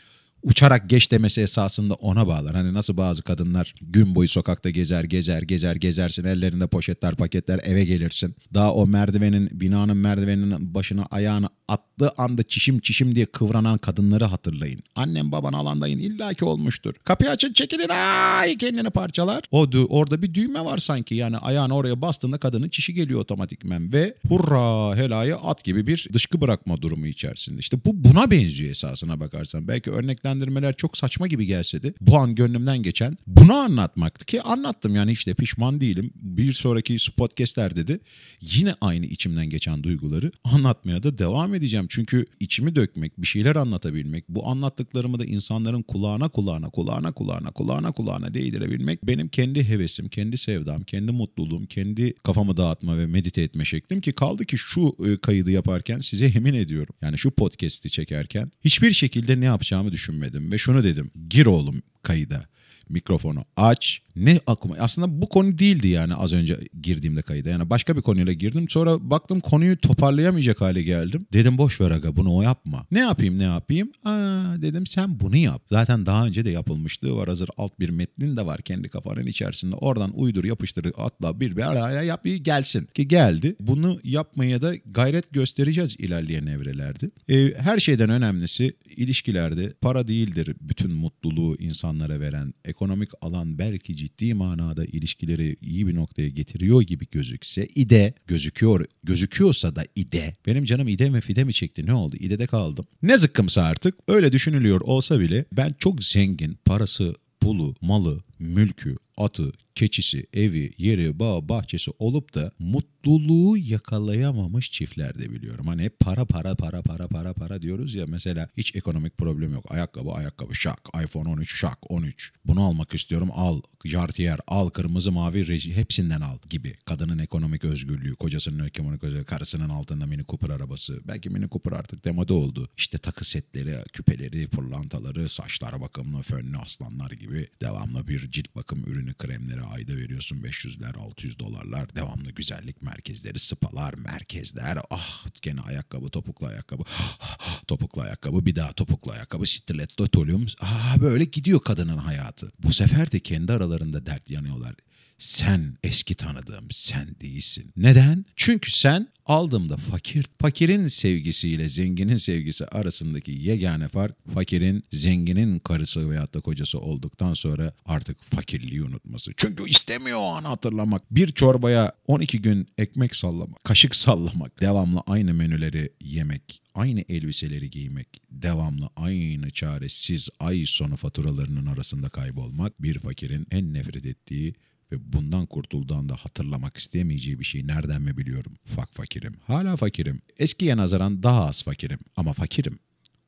uçarak 0.44 0.90
geç 0.90 1.12
demesi 1.12 1.42
esasında 1.42 1.94
ona 1.94 2.28
bağlar. 2.28 2.56
Hani 2.56 2.74
nasıl 2.74 2.98
bazı 2.98 3.24
kadınlar 3.24 3.74
gün 3.82 4.16
boyu 4.16 4.28
sokakta 4.28 4.70
gezer 4.70 5.04
gezer 5.04 5.42
gezer 5.42 5.76
gezersin 5.76 6.24
ellerinde 6.24 6.68
poşetler 6.68 7.16
paketler 7.16 7.60
eve 7.64 7.86
gelirsin. 7.86 8.36
Daha 8.54 8.74
o 8.74 8.88
merdivenin 8.88 9.50
binanın 9.52 9.98
merdiveninin 9.98 10.74
başına 10.74 11.06
ayağını 11.06 11.50
attığı 11.68 12.10
anda 12.18 12.44
çişim 12.44 12.80
çişim 12.80 13.16
diye 13.16 13.26
kıvranan 13.26 13.78
kadınları 13.78 14.26
hatırlayın. 14.26 14.84
Annem 14.96 15.32
baban 15.32 15.54
alandayın 15.54 15.98
illaki 15.98 16.46
olmuştur. 16.46 16.94
Kapıyı 17.04 17.32
açın 17.32 17.54
çekilin 17.54 17.90
ay 17.90 18.58
kendini 18.58 18.90
parçalar. 18.90 19.44
O 19.52 19.68
orada 19.90 20.22
bir 20.22 20.34
düğme 20.34 20.66
var 20.66 20.78
sanki 20.78 21.16
yani 21.16 21.38
ayağını 21.38 21.76
oraya 21.76 22.02
bastığında 22.02 22.38
kadının 22.38 22.70
çişi 22.70 22.94
geliyor 22.94 23.20
otomatikmen 23.20 23.94
ve 23.94 24.16
hurra 24.28 24.96
helaya 24.96 25.38
at 25.38 25.64
gibi 25.64 25.88
bir 25.88 26.08
dışkı 26.14 26.42
bırakma 26.42 26.82
durumu 26.82 27.08
içerisinde. 27.08 27.60
İşte 27.60 27.78
bu 27.86 28.04
buna 28.04 28.32
benziyor 28.32 28.72
esasına 28.72 29.20
bakarsan. 29.20 29.68
Belki 29.68 29.92
örneklendirmeler 30.32 30.74
çok 30.74 30.98
saçma 30.98 31.28
gibi 31.28 31.46
gelse 31.46 31.84
de 31.84 31.94
bu 32.02 32.18
an 32.18 32.36
gönlümden 32.36 32.84
geçen 32.84 33.18
bunu 33.28 33.54
anlatmaktı 33.54 34.26
ki 34.26 34.42
anlattım 34.42 34.96
yani 34.96 35.12
işte 35.12 35.34
pişman 35.34 35.82
değilim. 35.82 36.12
Bir 36.16 36.54
sonraki 36.54 36.98
podcastlerde 37.18 37.88
de 37.88 38.00
yine 38.42 38.76
aynı 38.82 39.06
içimden 39.06 39.50
geçen 39.50 39.84
duyguları 39.84 40.32
anlatmaya 40.44 41.04
da 41.04 41.18
devam 41.18 41.56
edeceğim. 41.56 41.86
Çünkü 41.90 42.26
içimi 42.40 42.76
dökmek, 42.76 43.22
bir 43.22 43.28
şeyler 43.28 43.56
anlatabilmek, 43.56 44.30
bu 44.30 44.48
anlattıklarımı 44.48 45.20
da 45.20 45.26
insanların 45.26 45.82
kulağına 45.82 46.30
kulağına, 46.30 46.70
kulağına 46.70 47.12
kulağına, 47.12 47.52
kulağına 47.52 47.92
kulağına 47.92 48.34
değdirebilmek 48.34 49.08
benim 49.08 49.28
kendi 49.28 49.70
hevesim, 49.70 50.10
kendi 50.10 50.38
sevdam, 50.38 50.84
kendi 50.84 51.12
mutluluğum, 51.12 51.66
kendi 51.66 52.14
kafamı 52.14 52.58
dağıtma 52.58 52.98
ve 52.98 53.08
medite 53.08 53.42
etme 53.42 53.66
şeklim 53.66 54.02
ki 54.02 54.12
kaldı 54.12 54.46
ki 54.46 54.58
şu 54.58 54.96
e, 55.06 55.18
kaydı 55.18 55.52
yaparken 55.52 56.00
size 56.00 56.26
yemin 56.26 56.54
ediyorum. 56.54 56.96
Yani 57.02 57.18
şu 57.18 57.32
podcast'i 57.32 57.90
çekerken 57.90 58.52
hiçbir 58.66 58.92
şekilde 58.92 59.40
ne 59.40 59.46
yapacağımı 59.46 59.92
düşünmedim 60.22 60.52
ve 60.52 60.58
şunu 60.58 60.84
dedim. 60.84 61.12
Gir 61.30 61.46
oğlum 61.46 61.82
kayıda 62.04 62.46
mikrofonu 62.92 63.46
aç. 63.58 64.02
Ne 64.16 64.40
akıma 64.48 64.76
aslında 64.80 65.22
bu 65.22 65.30
konu 65.30 65.58
değildi 65.58 65.88
yani 65.88 66.16
az 66.16 66.34
önce 66.34 66.60
girdiğimde 66.82 67.22
kayıda. 67.22 67.50
Yani 67.50 67.70
başka 67.70 67.98
bir 67.98 68.02
konuyla 68.02 68.34
girdim. 68.34 68.70
Sonra 68.70 69.10
baktım 69.10 69.40
konuyu 69.40 69.78
toparlayamayacak 69.78 70.62
hale 70.62 70.84
geldim. 70.84 71.26
Dedim 71.34 71.58
boş 71.58 71.82
ver 71.82 71.92
aga 71.92 72.16
bunu 72.16 72.36
o 72.36 72.42
yapma. 72.42 72.86
Ne 72.92 73.00
yapayım 73.00 73.40
ne 73.40 73.44
yapayım? 73.44 73.92
Aa 74.06 74.62
dedim 74.62 74.88
sen 74.88 75.20
bunu 75.20 75.38
yap. 75.38 75.64
Zaten 75.70 76.06
daha 76.06 76.26
önce 76.26 76.46
de 76.46 76.50
yapılmışlığı 76.50 77.16
var. 77.16 77.28
Hazır 77.28 77.50
alt 77.58 77.80
bir 77.80 77.90
metnin 77.90 78.38
de 78.38 78.46
var 78.46 78.62
kendi 78.62 78.90
kafanın 78.90 79.26
içerisinde. 79.26 79.76
Oradan 79.76 80.12
uydur 80.16 80.44
yapıştır 80.44 80.92
atla 80.98 81.40
bir 81.40 81.58
bir 81.58 81.72
araya 81.72 82.04
yap 82.04 82.26
bir 82.26 82.36
gelsin. 82.36 82.88
Ki 82.94 83.08
geldi. 83.08 83.56
Bunu 83.60 84.00
yapmaya 84.04 84.62
da 84.62 84.76
gayret 84.76 85.32
göstereceğiz 85.34 85.96
ilerleyen 86.00 86.46
evrelerde. 86.46 87.12
Ee, 87.30 87.54
her 87.58 87.80
şeyden 87.80 88.10
önemlisi 88.10 88.74
ilişkilerde 88.98 89.74
para 89.82 90.08
değildir 90.08 90.56
bütün 90.62 90.92
mutluluğu 90.92 91.56
insanlara 91.60 92.20
veren 92.20 92.54
ekonomik 92.82 93.10
alan 93.22 93.58
belki 93.58 93.96
ciddi 93.96 94.34
manada 94.34 94.86
ilişkileri 94.86 95.56
iyi 95.62 95.88
bir 95.88 95.96
noktaya 95.96 96.30
getiriyor 96.30 96.82
gibi 96.82 97.06
gözükse 97.12 97.68
ide 97.76 98.14
gözüküyor 98.28 98.86
gözüküyorsa 99.04 99.76
da 99.76 99.84
ide. 99.96 100.36
Benim 100.46 100.66
canım 100.66 100.88
ide 100.88 101.10
mi 101.10 101.22
fide 101.22 101.44
mi 101.44 101.54
çekti? 101.54 101.86
Ne 101.86 101.94
oldu? 101.94 102.16
İde'de 102.20 102.48
kaldım. 102.48 102.86
Ne 103.04 103.18
zıkkımsa 103.18 103.62
artık 103.64 103.96
öyle 104.08 104.32
düşünülüyor 104.32 104.82
olsa 104.82 105.20
bile 105.20 105.46
ben 105.52 105.76
çok 105.80 106.04
zengin 106.04 106.58
parası 106.66 107.16
pulu, 107.40 107.76
malı, 107.82 108.24
mülkü, 108.40 108.98
atı, 109.18 109.52
keçisi, 109.76 110.26
evi, 110.34 110.72
yeri, 110.78 111.20
bağ, 111.20 111.50
bahçesi 111.50 111.92
olup 112.00 112.36
da 112.36 112.52
mutluluğu 112.60 113.58
yakalayamamış 113.58 114.72
çiftler 114.72 115.20
de 115.20 115.32
biliyorum. 115.32 115.68
Hani 115.68 115.84
hep 115.84 116.00
para 116.00 116.26
para 116.26 116.56
para 116.56 116.82
para 116.82 117.08
para 117.08 117.34
para 117.34 117.62
diyoruz 117.62 117.96
ya 117.96 118.06
mesela 118.08 118.50
hiç 118.58 118.76
ekonomik 118.76 119.18
problem 119.18 119.54
yok. 119.54 119.72
Ayakkabı 119.72 120.12
ayakkabı 120.12 120.56
şak, 120.56 120.90
iPhone 121.04 121.30
13 121.30 121.60
şak 121.60 121.92
13. 121.92 122.34
Bunu 122.46 122.64
almak 122.64 122.94
istiyorum 122.94 123.30
al. 123.34 123.62
Jartier 123.86 124.40
al, 124.48 124.70
kırmızı 124.70 125.12
mavi 125.12 125.48
reji 125.48 125.76
hepsinden 125.76 126.22
al 126.22 126.38
gibi. 126.50 126.74
Kadının 126.86 127.18
ekonomik 127.18 127.66
özgürlüğü, 127.66 128.16
kocasının 128.16 128.66
ekonomik 128.66 129.04
özgürlüğü, 129.04 129.26
karısının 129.26 129.70
altında 129.70 130.06
Mini 130.06 130.26
Cooper 130.26 130.50
arabası. 130.50 131.02
Belki 131.08 131.30
Mini 131.30 131.50
Cooper 131.50 131.72
artık 131.72 132.06
demode 132.06 132.34
oldu. 132.34 132.70
İşte 132.78 132.98
takı 132.98 133.26
setleri, 133.26 133.84
küpeleri, 133.94 134.48
pırlantaları, 134.48 135.30
saçlar 135.30 135.82
bakımlı, 135.82 136.22
fönlü 136.22 136.58
aslanlar 136.58 137.12
gibi 137.12 137.48
devamlı 137.62 138.08
bir 138.08 138.32
cilt 138.32 138.56
bakım 138.56 138.84
ürünü 138.88 139.01
kremleri 139.08 139.62
ayda 139.62 139.96
veriyorsun 139.96 140.38
500'ler 140.38 140.98
600 140.98 141.40
dolarlar. 141.40 141.96
Devamlı 141.96 142.32
güzellik 142.32 142.82
merkezleri, 142.82 143.40
spalar, 143.40 143.94
merkezler. 143.94 144.78
Ah 144.90 145.26
gene 145.42 145.62
ayakkabı, 145.62 146.10
topuklu 146.10 146.48
ayakkabı. 146.48 146.84
topuklu 147.68 148.02
ayakkabı, 148.02 148.46
bir 148.46 148.56
daha 148.56 148.74
topuklu 148.74 149.12
ayakkabı, 149.12 149.46
stiletto, 149.46 150.08
tolium. 150.08 150.46
Ah 150.62 150.98
böyle 150.98 151.24
gidiyor 151.26 151.62
kadının 151.62 151.98
hayatı. 151.98 152.52
Bu 152.64 152.74
sefer 152.74 153.12
de 153.12 153.20
kendi 153.20 153.54
aralarında 153.54 154.06
dert 154.06 154.30
yanıyorlar. 154.30 154.76
Sen 155.22 155.78
eski 155.84 156.16
tanıdığım 156.16 156.68
sen 156.72 157.08
değilsin. 157.22 157.72
Neden? 157.78 158.26
Çünkü 158.36 158.72
sen 158.72 159.08
aldığımda 159.26 159.78
fakir, 159.78 160.26
fakirin 160.40 160.88
sevgisiyle 160.88 161.70
zenginin 161.70 162.16
sevgisi 162.16 162.66
arasındaki 162.66 163.32
yegane 163.32 163.88
fark 163.88 164.34
fakirin 164.34 164.84
zenginin 164.92 165.60
karısı 165.60 166.10
veyahut 166.10 166.34
da 166.34 166.40
kocası 166.40 166.80
olduktan 166.80 167.34
sonra 167.34 167.74
artık 167.86 168.24
fakirliği 168.24 168.84
unutması. 168.84 169.32
Çünkü 169.38 169.70
istemiyor 169.70 170.20
o 170.20 170.26
an 170.26 170.44
hatırlamak. 170.44 171.16
Bir 171.16 171.28
çorbaya 171.28 171.92
12 172.08 172.42
gün 172.42 172.68
ekmek 172.78 173.16
sallamak, 173.16 173.64
kaşık 173.64 173.96
sallamak, 173.96 174.62
devamlı 174.62 175.02
aynı 175.08 175.34
menüleri 175.34 175.90
yemek, 176.04 176.62
aynı 176.76 177.04
elbiseleri 177.10 177.70
giymek, 177.70 178.08
devamlı 178.32 178.90
aynı 178.96 179.50
çaresiz 179.50 180.30
ay 180.40 180.64
sonu 180.68 180.96
faturalarının 180.96 181.66
arasında 181.66 182.10
kaybolmak 182.10 182.82
bir 182.82 183.00
fakirin 183.00 183.48
en 183.52 183.74
nefret 183.74 184.06
ettiği 184.06 184.56
ve 184.92 185.14
bundan 185.14 185.46
kurtulduğunda 185.46 186.16
hatırlamak 186.16 186.78
isteyemeyeceği 186.78 187.40
bir 187.40 187.46
şey 187.46 187.68
nereden 187.68 188.02
mi 188.02 188.18
biliyorum? 188.18 188.54
Fak 188.66 188.94
fakirim. 188.94 189.34
Hala 189.44 189.76
fakirim. 189.76 190.22
Eskiye 190.38 190.78
nazaran 190.78 191.24
daha 191.24 191.46
az 191.46 191.64
fakirim 191.64 192.00
ama 192.16 192.34
fakirim 192.34 192.80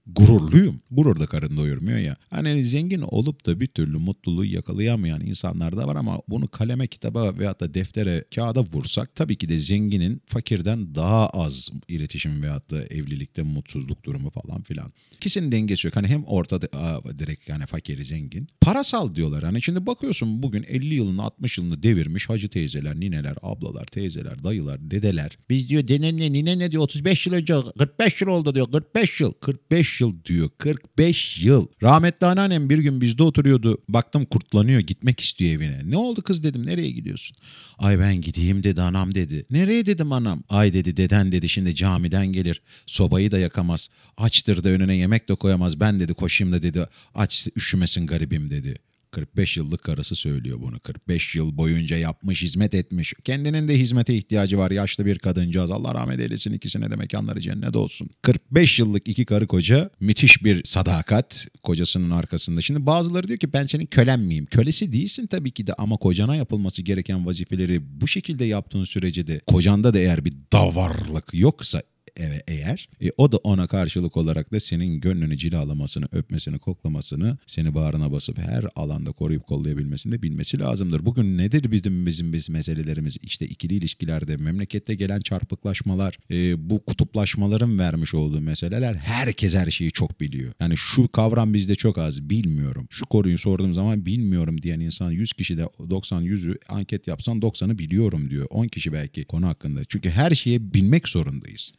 gururluyum. 0.05 0.81
Gurur 0.91 1.19
da 1.19 1.25
karın 1.25 1.57
doyurmuyor 1.57 1.99
ya. 1.99 2.15
Hani 2.29 2.63
zengin 2.63 3.01
olup 3.01 3.45
da 3.45 3.59
bir 3.59 3.67
türlü 3.67 3.97
mutluluğu 3.97 4.45
yakalayamayan 4.45 5.21
insanlar 5.21 5.77
da 5.77 5.87
var 5.87 5.95
ama 5.95 6.21
bunu 6.29 6.47
kaleme, 6.47 6.87
kitaba 6.87 7.37
veyahut 7.39 7.59
da 7.59 7.73
deftere, 7.73 8.23
kağıda 8.35 8.61
vursak 8.61 9.15
tabii 9.15 9.35
ki 9.35 9.49
de 9.49 9.57
zenginin 9.57 10.21
fakirden 10.25 10.95
daha 10.95 11.27
az 11.27 11.69
iletişim 11.87 12.43
veyahut 12.43 12.71
da 12.71 12.83
evlilikte 12.85 13.41
mutsuzluk 13.41 14.03
durumu 14.05 14.29
falan 14.29 14.61
filan. 14.61 14.91
İkisinin 15.15 15.51
dengesi 15.51 15.87
yok. 15.87 15.95
Hani 15.95 16.07
hem 16.07 16.23
ortada 16.23 16.67
direkt 17.19 17.49
yani 17.49 17.65
fakiri 17.65 18.05
zengin. 18.05 18.47
Parasal 18.61 19.15
diyorlar. 19.15 19.43
Hani 19.43 19.61
şimdi 19.61 19.85
bakıyorsun 19.85 20.43
bugün 20.43 20.63
50 20.63 20.95
yılını 20.95 21.23
60 21.23 21.57
yılını 21.57 21.83
devirmiş 21.83 22.29
hacı 22.29 22.49
teyzeler, 22.49 22.99
nineler, 22.99 23.35
ablalar, 23.41 23.85
teyzeler, 23.85 24.43
dayılar, 24.43 24.91
dedeler. 24.91 25.37
Biz 25.49 25.69
diyor 25.69 25.87
denenle 25.87 26.31
nine 26.31 26.59
ne 26.59 26.71
diyor 26.71 26.83
35 26.83 27.27
yıl 27.27 27.33
önce 27.33 27.55
45 27.79 28.21
yıl 28.21 28.27
oldu 28.27 28.55
diyor 28.55 28.71
45 28.71 29.21
yıl 29.21 29.31
45 29.31 29.92
yıl 30.01 30.23
diyor. 30.25 30.49
45 30.57 31.43
yıl. 31.43 31.67
Rahmetli 31.83 32.27
anneannem 32.27 32.69
bir 32.69 32.77
gün 32.77 33.01
bizde 33.01 33.23
oturuyordu. 33.23 33.77
Baktım 33.89 34.25
kurtlanıyor 34.25 34.79
gitmek 34.79 35.19
istiyor 35.19 35.51
evine. 35.53 35.81
Ne 35.85 35.97
oldu 35.97 36.21
kız 36.21 36.43
dedim 36.43 36.65
nereye 36.65 36.91
gidiyorsun? 36.91 37.37
Ay 37.77 37.99
ben 37.99 38.21
gideyim 38.21 38.63
dedi 38.63 38.81
anam 38.81 39.15
dedi. 39.15 39.45
Nereye 39.49 39.85
dedim 39.85 40.11
anam? 40.11 40.43
Ay 40.49 40.73
dedi 40.73 40.97
deden 40.97 41.31
dedi 41.31 41.49
şimdi 41.49 41.75
camiden 41.75 42.27
gelir. 42.27 42.61
Sobayı 42.85 43.31
da 43.31 43.39
yakamaz. 43.39 43.89
Açtır 44.17 44.63
da 44.63 44.69
önüne 44.69 44.95
yemek 44.95 45.29
de 45.29 45.35
koyamaz. 45.35 45.79
Ben 45.79 45.99
dedi 45.99 46.13
koşayım 46.13 46.53
da 46.53 46.63
dedi 46.63 46.87
aç 47.15 47.47
üşümesin 47.55 48.07
garibim 48.07 48.49
dedi. 48.49 48.75
45 49.13 49.57
yıllık 49.57 49.83
karısı 49.83 50.15
söylüyor 50.15 50.61
bunu. 50.61 50.79
45 50.79 51.35
yıl 51.35 51.57
boyunca 51.57 51.97
yapmış, 51.97 52.41
hizmet 52.41 52.73
etmiş. 52.73 53.13
Kendinin 53.23 53.67
de 53.67 53.79
hizmete 53.79 54.15
ihtiyacı 54.15 54.57
var. 54.57 54.71
Yaşlı 54.71 55.05
bir 55.05 55.19
kadıncağız. 55.19 55.71
Allah 55.71 55.93
rahmet 55.95 56.19
eylesin 56.19 56.53
ikisine 56.53 56.91
de 56.91 56.95
mekanları 56.95 57.39
cennet 57.39 57.75
olsun. 57.75 58.09
45 58.21 58.79
yıllık 58.79 59.07
iki 59.07 59.25
karı 59.25 59.47
koca 59.47 59.89
müthiş 59.99 60.43
bir 60.43 60.63
sadakat 60.63 61.47
kocasının 61.63 62.09
arkasında. 62.09 62.61
Şimdi 62.61 62.85
bazıları 62.85 63.27
diyor 63.27 63.39
ki 63.39 63.53
ben 63.53 63.65
senin 63.65 63.85
kölen 63.85 64.19
miyim? 64.19 64.45
Kölesi 64.45 64.93
değilsin 64.93 65.27
tabii 65.27 65.51
ki 65.51 65.67
de 65.67 65.73
ama 65.73 65.97
kocana 65.97 66.35
yapılması 66.35 66.81
gereken 66.81 67.25
vazifeleri 67.25 68.01
bu 68.01 68.07
şekilde 68.07 68.45
yaptığın 68.45 68.85
sürece 68.85 69.27
de 69.27 69.41
kocanda 69.47 69.93
da 69.93 69.99
eğer 69.99 70.25
bir 70.25 70.33
davarlık 70.53 71.33
yoksa 71.33 71.81
eve 72.17 72.43
eğer 72.47 72.89
e, 73.01 73.11
o 73.17 73.31
da 73.31 73.37
ona 73.37 73.67
karşılık 73.67 74.17
olarak 74.17 74.53
da 74.53 74.59
senin 74.59 74.99
gönlünü 74.99 75.37
cilalamasını, 75.37 76.05
öpmesini, 76.11 76.59
koklamasını, 76.59 77.37
seni 77.45 77.75
bağrına 77.75 78.11
basıp 78.11 78.37
her 78.37 78.65
alanda 78.75 79.11
koruyup 79.11 79.47
kollayabilmesini 79.47 80.11
de 80.13 80.21
bilmesi 80.21 80.59
lazımdır. 80.59 81.05
Bugün 81.05 81.37
nedir 81.37 81.71
bizim 81.71 82.05
bizim 82.05 82.33
biz 82.33 82.49
meselelerimiz? 82.49 83.17
İşte 83.21 83.45
ikili 83.45 83.73
ilişkilerde 83.73 84.37
memlekette 84.37 84.95
gelen 84.95 85.19
çarpıklaşmalar, 85.19 86.17
e, 86.31 86.69
bu 86.69 86.79
kutuplaşmaların 86.85 87.79
vermiş 87.79 88.13
olduğu 88.13 88.41
meseleler 88.41 88.93
herkes 88.95 89.55
her 89.55 89.71
şeyi 89.71 89.91
çok 89.91 90.21
biliyor. 90.21 90.53
Yani 90.59 90.77
şu 90.77 91.07
kavram 91.07 91.53
bizde 91.53 91.75
çok 91.75 91.97
az 91.97 92.29
bilmiyorum. 92.29 92.87
Şu 92.89 93.05
konuyu 93.05 93.37
sorduğum 93.37 93.73
zaman 93.73 94.05
bilmiyorum 94.05 94.61
diyen 94.61 94.79
insan 94.79 95.11
100 95.11 95.33
kişide 95.33 95.69
90 95.89 96.23
100'ü 96.23 96.57
anket 96.69 97.07
yapsan 97.07 97.39
90'ı 97.39 97.79
biliyorum 97.79 98.29
diyor. 98.29 98.47
10 98.49 98.67
kişi 98.67 98.93
belki 98.93 99.23
konu 99.23 99.47
hakkında. 99.47 99.85
Çünkü 99.85 100.09
her 100.09 100.31
şeye 100.31 100.73
bilmek 100.73 101.07
zorundayız 101.07 101.73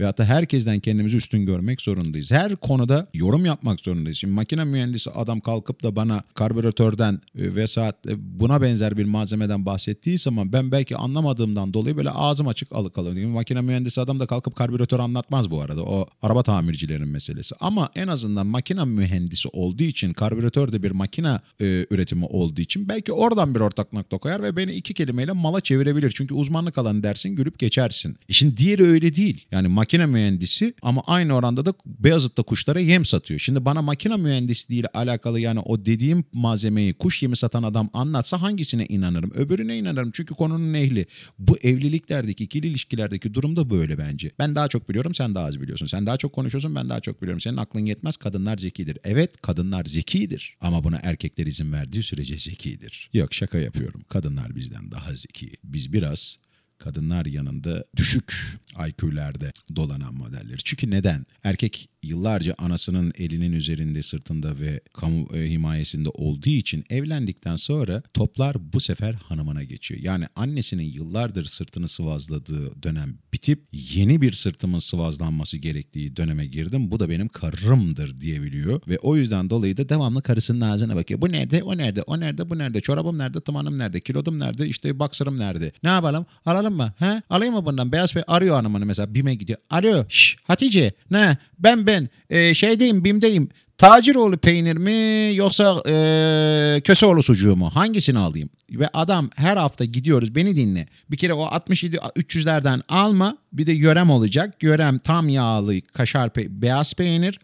veyahut 0.00 0.18
da 0.18 0.24
herkesten 0.24 0.80
kendimizi 0.80 1.16
üstün 1.16 1.46
görmek 1.46 1.80
zorundayız. 1.80 2.32
Her 2.32 2.56
konuda 2.56 3.06
yorum 3.14 3.44
yapmak 3.44 3.80
zorundayız. 3.80 4.18
Şimdi 4.18 4.34
makine 4.34 4.64
mühendisi 4.64 5.10
adam 5.10 5.40
kalkıp 5.40 5.82
da 5.82 5.96
bana 5.96 6.22
karbüratörden 6.34 7.14
e, 7.14 7.54
ve 7.54 7.66
saat 7.66 8.06
e, 8.06 8.38
buna 8.40 8.62
benzer 8.62 8.96
bir 8.96 9.04
malzemeden 9.04 9.66
bahsettiği 9.66 10.18
zaman 10.18 10.52
ben 10.52 10.72
belki 10.72 10.96
anlamadığımdan 10.96 11.74
dolayı 11.74 11.96
böyle 11.96 12.10
ağzım 12.10 12.48
açık 12.48 12.72
alık 12.72 12.98
alıyorum. 12.98 13.32
Makine 13.32 13.60
mühendisi 13.60 14.00
adam 14.00 14.20
da 14.20 14.26
kalkıp 14.26 14.56
karbüratör 14.56 14.98
anlatmaz 14.98 15.50
bu 15.50 15.60
arada. 15.60 15.82
O 15.82 16.06
araba 16.22 16.42
tamircilerinin 16.42 17.08
meselesi. 17.08 17.54
Ama 17.60 17.90
en 17.94 18.08
azından 18.08 18.46
makine 18.46 18.84
mühendisi 18.84 19.48
olduğu 19.52 19.82
için 19.82 20.12
karbüratör 20.12 20.72
de 20.72 20.82
bir 20.82 20.90
makine 20.90 21.38
e, 21.60 21.86
üretimi 21.90 22.24
olduğu 22.24 22.60
için 22.60 22.88
belki 22.88 23.12
oradan 23.12 23.54
bir 23.54 23.60
ortak 23.60 23.92
nokta 23.92 24.18
koyar 24.18 24.42
ve 24.42 24.56
beni 24.56 24.72
iki 24.72 24.94
kelimeyle 24.94 25.32
mala 25.32 25.60
çevirebilir. 25.60 26.12
Çünkü 26.14 26.34
uzmanlık 26.34 26.78
alanı 26.78 27.02
dersin 27.02 27.36
gülüp 27.36 27.58
geçersin. 27.58 28.16
İşin 28.28 28.56
diğeri 28.56 28.82
öyle 28.82 29.14
değil. 29.14 29.46
Yani 29.50 29.68
makine 29.68 29.89
mühendisi 29.98 30.74
ama 30.82 31.02
aynı 31.06 31.34
oranda 31.34 31.66
da 31.66 31.74
Beyazıt'ta 31.86 32.42
kuşlara 32.42 32.80
yem 32.80 33.04
satıyor. 33.04 33.40
Şimdi 33.40 33.64
bana 33.64 33.82
makine 33.82 34.16
mühendisliği 34.16 34.80
ile 34.80 34.88
alakalı 34.94 35.40
yani 35.40 35.60
o 35.60 35.86
dediğim 35.86 36.24
malzemeyi 36.34 36.94
kuş 36.94 37.22
yemi 37.22 37.36
satan 37.36 37.62
adam 37.62 37.90
anlatsa 37.92 38.42
hangisine 38.42 38.86
inanırım? 38.86 39.30
Öbürüne 39.34 39.78
inanırım 39.78 40.10
çünkü 40.10 40.34
konunun 40.34 40.74
ehli. 40.74 41.06
Bu 41.38 41.58
evliliklerdeki, 41.58 42.44
ikili 42.44 42.66
ilişkilerdeki 42.66 43.34
durum 43.34 43.56
da 43.56 43.70
böyle 43.70 43.98
bence. 43.98 44.30
Ben 44.38 44.54
daha 44.54 44.68
çok 44.68 44.88
biliyorum, 44.88 45.14
sen 45.14 45.34
daha 45.34 45.44
az 45.44 45.60
biliyorsun. 45.60 45.86
Sen 45.86 46.06
daha 46.06 46.16
çok 46.16 46.32
konuşuyorsun, 46.32 46.74
ben 46.74 46.88
daha 46.88 47.00
çok 47.00 47.22
biliyorum. 47.22 47.40
Senin 47.40 47.56
aklın 47.56 47.86
yetmez, 47.86 48.16
kadınlar 48.16 48.58
zekidir. 48.58 48.98
Evet, 49.04 49.42
kadınlar 49.42 49.84
zekidir. 49.84 50.54
Ama 50.60 50.84
buna 50.84 51.00
erkekler 51.02 51.46
izin 51.46 51.72
verdiği 51.72 52.02
sürece 52.02 52.38
zekidir. 52.38 53.10
Yok 53.12 53.34
şaka 53.34 53.58
yapıyorum. 53.58 54.02
Kadınlar 54.08 54.56
bizden 54.56 54.90
daha 54.90 55.14
zeki. 55.14 55.52
Biz 55.64 55.92
biraz 55.92 56.36
kadınlar 56.80 57.26
yanında 57.26 57.84
düşük 57.96 58.58
IQ'lerde 58.88 59.52
dolanan 59.76 60.14
modeller. 60.14 60.60
Çünkü 60.64 60.90
neden? 60.90 61.24
Erkek 61.44 61.88
yıllarca 62.02 62.54
anasının 62.58 63.12
elinin 63.18 63.52
üzerinde, 63.52 64.02
sırtında 64.02 64.58
ve 64.58 64.80
kamu 64.94 65.36
e, 65.36 65.50
himayesinde 65.50 66.08
olduğu 66.08 66.50
için 66.50 66.84
evlendikten 66.90 67.56
sonra 67.56 68.02
toplar 68.14 68.72
bu 68.72 68.80
sefer 68.80 69.12
hanımına 69.12 69.64
geçiyor. 69.64 70.00
Yani 70.02 70.26
annesinin 70.36 70.92
yıllardır 70.92 71.44
sırtını 71.44 71.88
sıvazladığı 71.88 72.82
dönem 72.82 73.18
bitip 73.32 73.64
yeni 73.72 74.20
bir 74.20 74.32
sırtımın 74.32 74.78
sıvazlanması 74.78 75.58
gerektiği 75.58 76.16
döneme 76.16 76.46
girdim. 76.46 76.90
Bu 76.90 77.00
da 77.00 77.08
benim 77.08 77.28
karımdır 77.28 78.20
diyebiliyor 78.20 78.80
ve 78.88 78.98
o 78.98 79.16
yüzden 79.16 79.50
dolayı 79.50 79.76
da 79.76 79.88
devamlı 79.88 80.22
karısının 80.22 80.60
ağzına 80.60 80.96
bakıyor. 80.96 81.20
Bu 81.20 81.32
nerede? 81.32 81.62
O 81.62 81.76
nerede? 81.76 82.02
O 82.02 82.20
nerede? 82.20 82.48
Bu 82.48 82.58
nerede? 82.58 82.80
Çorabım 82.80 83.18
nerede? 83.18 83.40
Tımanım 83.40 83.78
nerede? 83.78 84.00
Kilodum 84.00 84.38
nerede? 84.40 84.68
İşte 84.68 84.98
baksırım 84.98 85.38
nerede? 85.38 85.72
Ne 85.82 85.88
yapalım? 85.88 86.26
Alalım 86.44 86.74
mı? 86.74 86.92
He? 86.98 87.22
Alayım 87.30 87.54
mı 87.54 87.66
bundan? 87.66 87.92
Beyaz 87.92 88.14
Bey 88.14 88.22
arıyor 88.26 88.56
hanımını 88.56 88.86
mesela 88.86 89.14
BİM'e 89.14 89.34
gidiyor. 89.34 89.58
Alo 89.70 90.04
şş 90.08 90.36
Hatice 90.44 90.92
ne? 91.10 91.36
Ben 91.58 91.86
ben 91.90 92.08
e, 92.30 92.54
şeydeyim 92.54 93.04
BİM'deyim. 93.04 93.48
Taciroğlu 93.78 94.38
peynir 94.38 94.76
mi 94.76 95.36
yoksa 95.36 95.82
e, 95.88 96.80
Köseoğlu 96.84 97.22
sucuğu 97.22 97.56
mu? 97.56 97.70
Hangisini 97.74 98.18
alayım? 98.18 98.48
Ve 98.70 98.88
adam 98.94 99.30
her 99.36 99.56
hafta 99.56 99.84
gidiyoruz 99.84 100.34
beni 100.34 100.56
dinle. 100.56 100.86
Bir 101.10 101.16
kere 101.16 101.32
o 101.32 101.42
67 101.42 101.96
300'lerden 101.96 102.80
alma 102.88 103.36
bir 103.52 103.66
de 103.66 103.72
yörem 103.72 104.10
olacak. 104.10 104.62
Yörem 104.62 104.98
tam 104.98 105.28
yağlı 105.28 105.80
kaşar 105.80 106.32
pe 106.32 106.62
beyaz 106.62 106.94
peynir. 106.94 107.38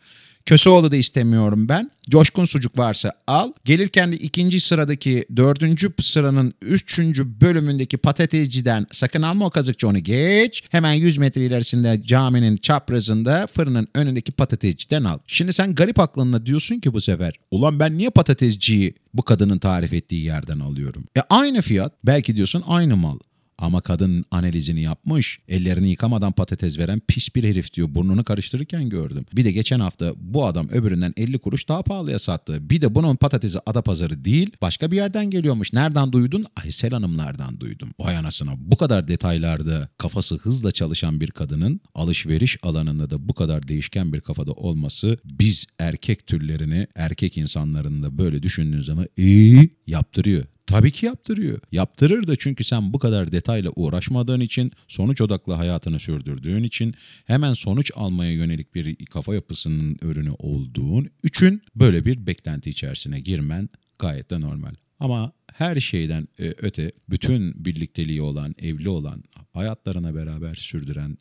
Köseoğlu 0.47 0.93
da 0.93 0.97
istemiyorum 0.97 1.69
ben. 1.69 1.91
Coşkun 2.11 2.45
sucuk 2.45 2.79
varsa 2.79 3.13
al. 3.27 3.53
Gelirken 3.65 4.13
de 4.13 4.17
ikinci 4.17 4.61
sıradaki 4.61 5.27
dördüncü 5.37 5.93
sıranın 6.01 6.55
üçüncü 6.63 7.41
bölümündeki 7.41 7.97
patatesciden 7.97 8.87
sakın 8.93 9.23
alma 9.23 9.47
o 9.47 9.51
kazıkçı 9.51 9.89
onu 9.89 9.99
geç. 9.99 10.63
Hemen 10.71 10.93
100 10.93 11.19
metre 11.19 11.45
ilerisinde 11.45 12.01
caminin 12.05 12.57
çaprazında 12.57 13.47
fırının 13.47 13.89
önündeki 13.95 14.33
patatesciden 14.33 15.05
al. 15.05 15.19
Şimdi 15.27 15.53
sen 15.53 15.75
garip 15.75 16.01
aklınla 16.01 16.47
diyorsun 16.47 16.79
ki 16.81 16.93
bu 16.93 17.01
sefer 17.01 17.35
ulan 17.51 17.81
ben 17.81 17.99
niye 17.99 18.11
patatesciyi 18.11 18.95
bu 19.15 19.23
kadının 19.23 19.59
tarif 19.59 19.93
ettiği 19.93 20.25
yerden 20.25 20.61
alıyorum? 20.61 21.05
E 21.17 21.21
aynı 21.31 21.63
fiyat 21.63 21.93
belki 22.05 22.37
diyorsun 22.37 22.65
aynı 22.67 22.97
mal. 22.97 23.19
Ama 23.59 23.81
kadın 23.81 24.25
analizini 24.31 24.81
yapmış. 24.81 25.39
Ellerini 25.49 25.91
yıkamadan 25.91 26.33
patates 26.33 26.79
veren 26.79 27.01
pis 27.09 27.35
bir 27.35 27.45
herif 27.45 27.73
diyor. 27.75 27.95
Burnunu 27.95 28.25
karıştırırken 28.25 28.89
gördüm. 28.89 29.25
Bir 29.37 29.45
de 29.45 29.53
geçen 29.53 29.81
hafta 29.81 30.13
bu 30.17 30.47
adam 30.47 30.69
öbüründen 30.69 31.13
50 31.17 31.39
kuruş 31.39 31.69
daha 31.69 31.83
pahalıya 31.83 32.19
sattı. 32.19 32.71
Bir 32.71 32.81
de 32.81 32.95
bunun 32.95 33.17
patatesi 33.17 33.59
Adapazarı 33.67 34.25
değil 34.25 34.51
başka 34.63 34.91
bir 34.91 34.97
yerden 34.97 35.31
geliyormuş. 35.31 35.73
Nereden 35.73 36.13
duydun? 36.13 36.45
Aysel 36.65 36.91
Hanımlardan 36.91 37.61
duydum. 37.61 37.89
Vay 37.99 38.17
anasına 38.17 38.53
bu 38.59 38.77
kadar 38.77 39.09
detaylarda 39.09 39.89
kafası 39.99 40.37
hızla 40.37 40.73
çalışan 40.73 41.21
bir 41.21 41.31
kadının 41.31 41.81
alışveriş 41.95 42.59
alanında 42.63 43.11
da 43.11 43.29
bu 43.29 43.35
kadar 43.35 43.69
değişken 43.69 44.13
bir 44.13 44.21
kafada 44.21 44.53
olması 44.53 45.19
biz 45.25 45.67
erkek 45.79 46.27
türlerini 46.27 46.87
erkek 46.95 47.39
insanların 47.39 48.03
da 48.03 48.19
böyle 48.19 48.43
düşündüğün 48.43 48.81
zaman 48.81 49.07
iyi 49.17 49.71
yaptırıyor. 49.87 50.45
Tabii 50.67 50.91
ki 50.91 51.07
yaptırıyor. 51.07 51.61
Yaptırır 51.73 52.27
da 52.27 52.37
çünkü 52.37 52.65
sen 52.65 52.93
bu 52.93 52.99
kadar 52.99 53.33
detayla 53.33 53.71
uğraşmadığın 53.77 54.41
için, 54.41 54.73
sonuç 54.89 55.21
odaklı 55.21 55.53
hayatını 55.53 56.01
sürdürdüğün 56.01 56.63
için, 56.63 56.95
hemen 57.27 57.53
sonuç 57.53 57.91
almaya 57.95 58.33
yönelik 58.33 58.75
bir 58.75 59.07
kafa 59.07 59.35
yapısının 59.35 59.99
ürünü 60.03 60.31
olduğun 60.31 61.11
için 61.25 61.63
böyle 61.77 62.05
bir 62.05 62.27
beklenti 62.27 62.71
içerisine 62.71 63.21
girmen 63.21 63.69
gayet 63.99 64.31
de 64.31 64.41
normal. 64.41 64.75
Ama 65.01 65.33
her 65.55 65.81
şeyden 65.81 66.29
e, 66.39 66.55
öte 66.63 66.93
bütün 67.11 67.65
birlikteliği 67.65 68.23
olan, 68.23 68.55
evli 68.59 68.89
olan, 68.89 69.25
hayatlarına 69.53 70.15
beraber 70.15 70.55
sürdüren 70.55 71.19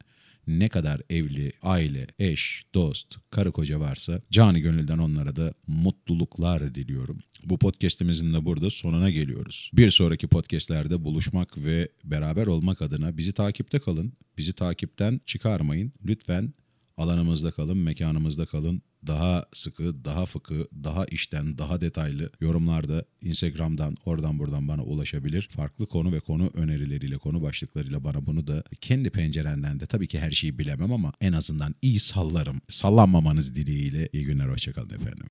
ne 0.47 0.69
kadar 0.69 1.01
evli, 1.10 1.53
aile, 1.62 2.08
eş, 2.19 2.63
dost, 2.73 3.17
karı 3.31 3.51
koca 3.51 3.79
varsa 3.79 4.21
cani 4.31 4.62
gönülden 4.62 4.97
onlara 4.97 5.36
da 5.36 5.53
mutluluklar 5.67 6.75
diliyorum. 6.75 7.19
Bu 7.43 7.60
podcast'imizin 7.60 8.34
de 8.34 8.45
burada 8.45 8.69
sonuna 8.69 9.10
geliyoruz. 9.10 9.71
Bir 9.73 9.91
sonraki 9.91 10.27
podcast'lerde 10.27 11.03
buluşmak 11.03 11.58
ve 11.65 11.89
beraber 12.03 12.47
olmak 12.47 12.81
adına 12.81 13.17
bizi 13.17 13.34
takipte 13.34 13.79
kalın. 13.79 14.13
Bizi 14.38 14.53
takipten 14.53 15.21
çıkarmayın. 15.25 15.93
Lütfen 16.05 16.53
alanımızda 16.97 17.51
kalın, 17.51 17.77
mekanımızda 17.77 18.45
kalın 18.45 18.81
daha 19.08 19.46
sıkı, 19.54 20.06
daha 20.06 20.26
fıkı, 20.26 20.68
daha 20.84 21.06
işten, 21.06 21.58
daha 21.58 21.82
detaylı 21.82 22.30
yorumlarda 22.41 23.06
Instagram'dan 23.22 23.96
oradan 24.06 24.39
buradan 24.39 24.68
bana 24.68 24.84
ulaşabilir. 24.84 25.50
Farklı 25.52 25.86
konu 25.86 26.12
ve 26.12 26.20
konu 26.20 26.52
önerileriyle, 26.54 27.18
konu 27.18 27.41
başlıklarıyla 27.41 28.04
bana 28.04 28.26
bunu 28.26 28.48
da 28.48 28.63
kendi 28.82 29.10
pencerenden 29.10 29.80
de 29.80 29.86
tabii 29.86 30.08
ki 30.08 30.20
her 30.20 30.32
şeyi 30.32 30.60
bilemem 30.60 30.91
ama 30.91 31.13
en 31.22 31.34
azından 31.34 31.76
iyi 31.82 32.00
sallarım. 32.00 32.62
Sallanmamanız 32.70 33.56
dileğiyle 33.56 34.10
iyi 34.13 34.26
günler, 34.26 34.48
hoşçakalın 34.48 34.89
efendim. 34.89 35.28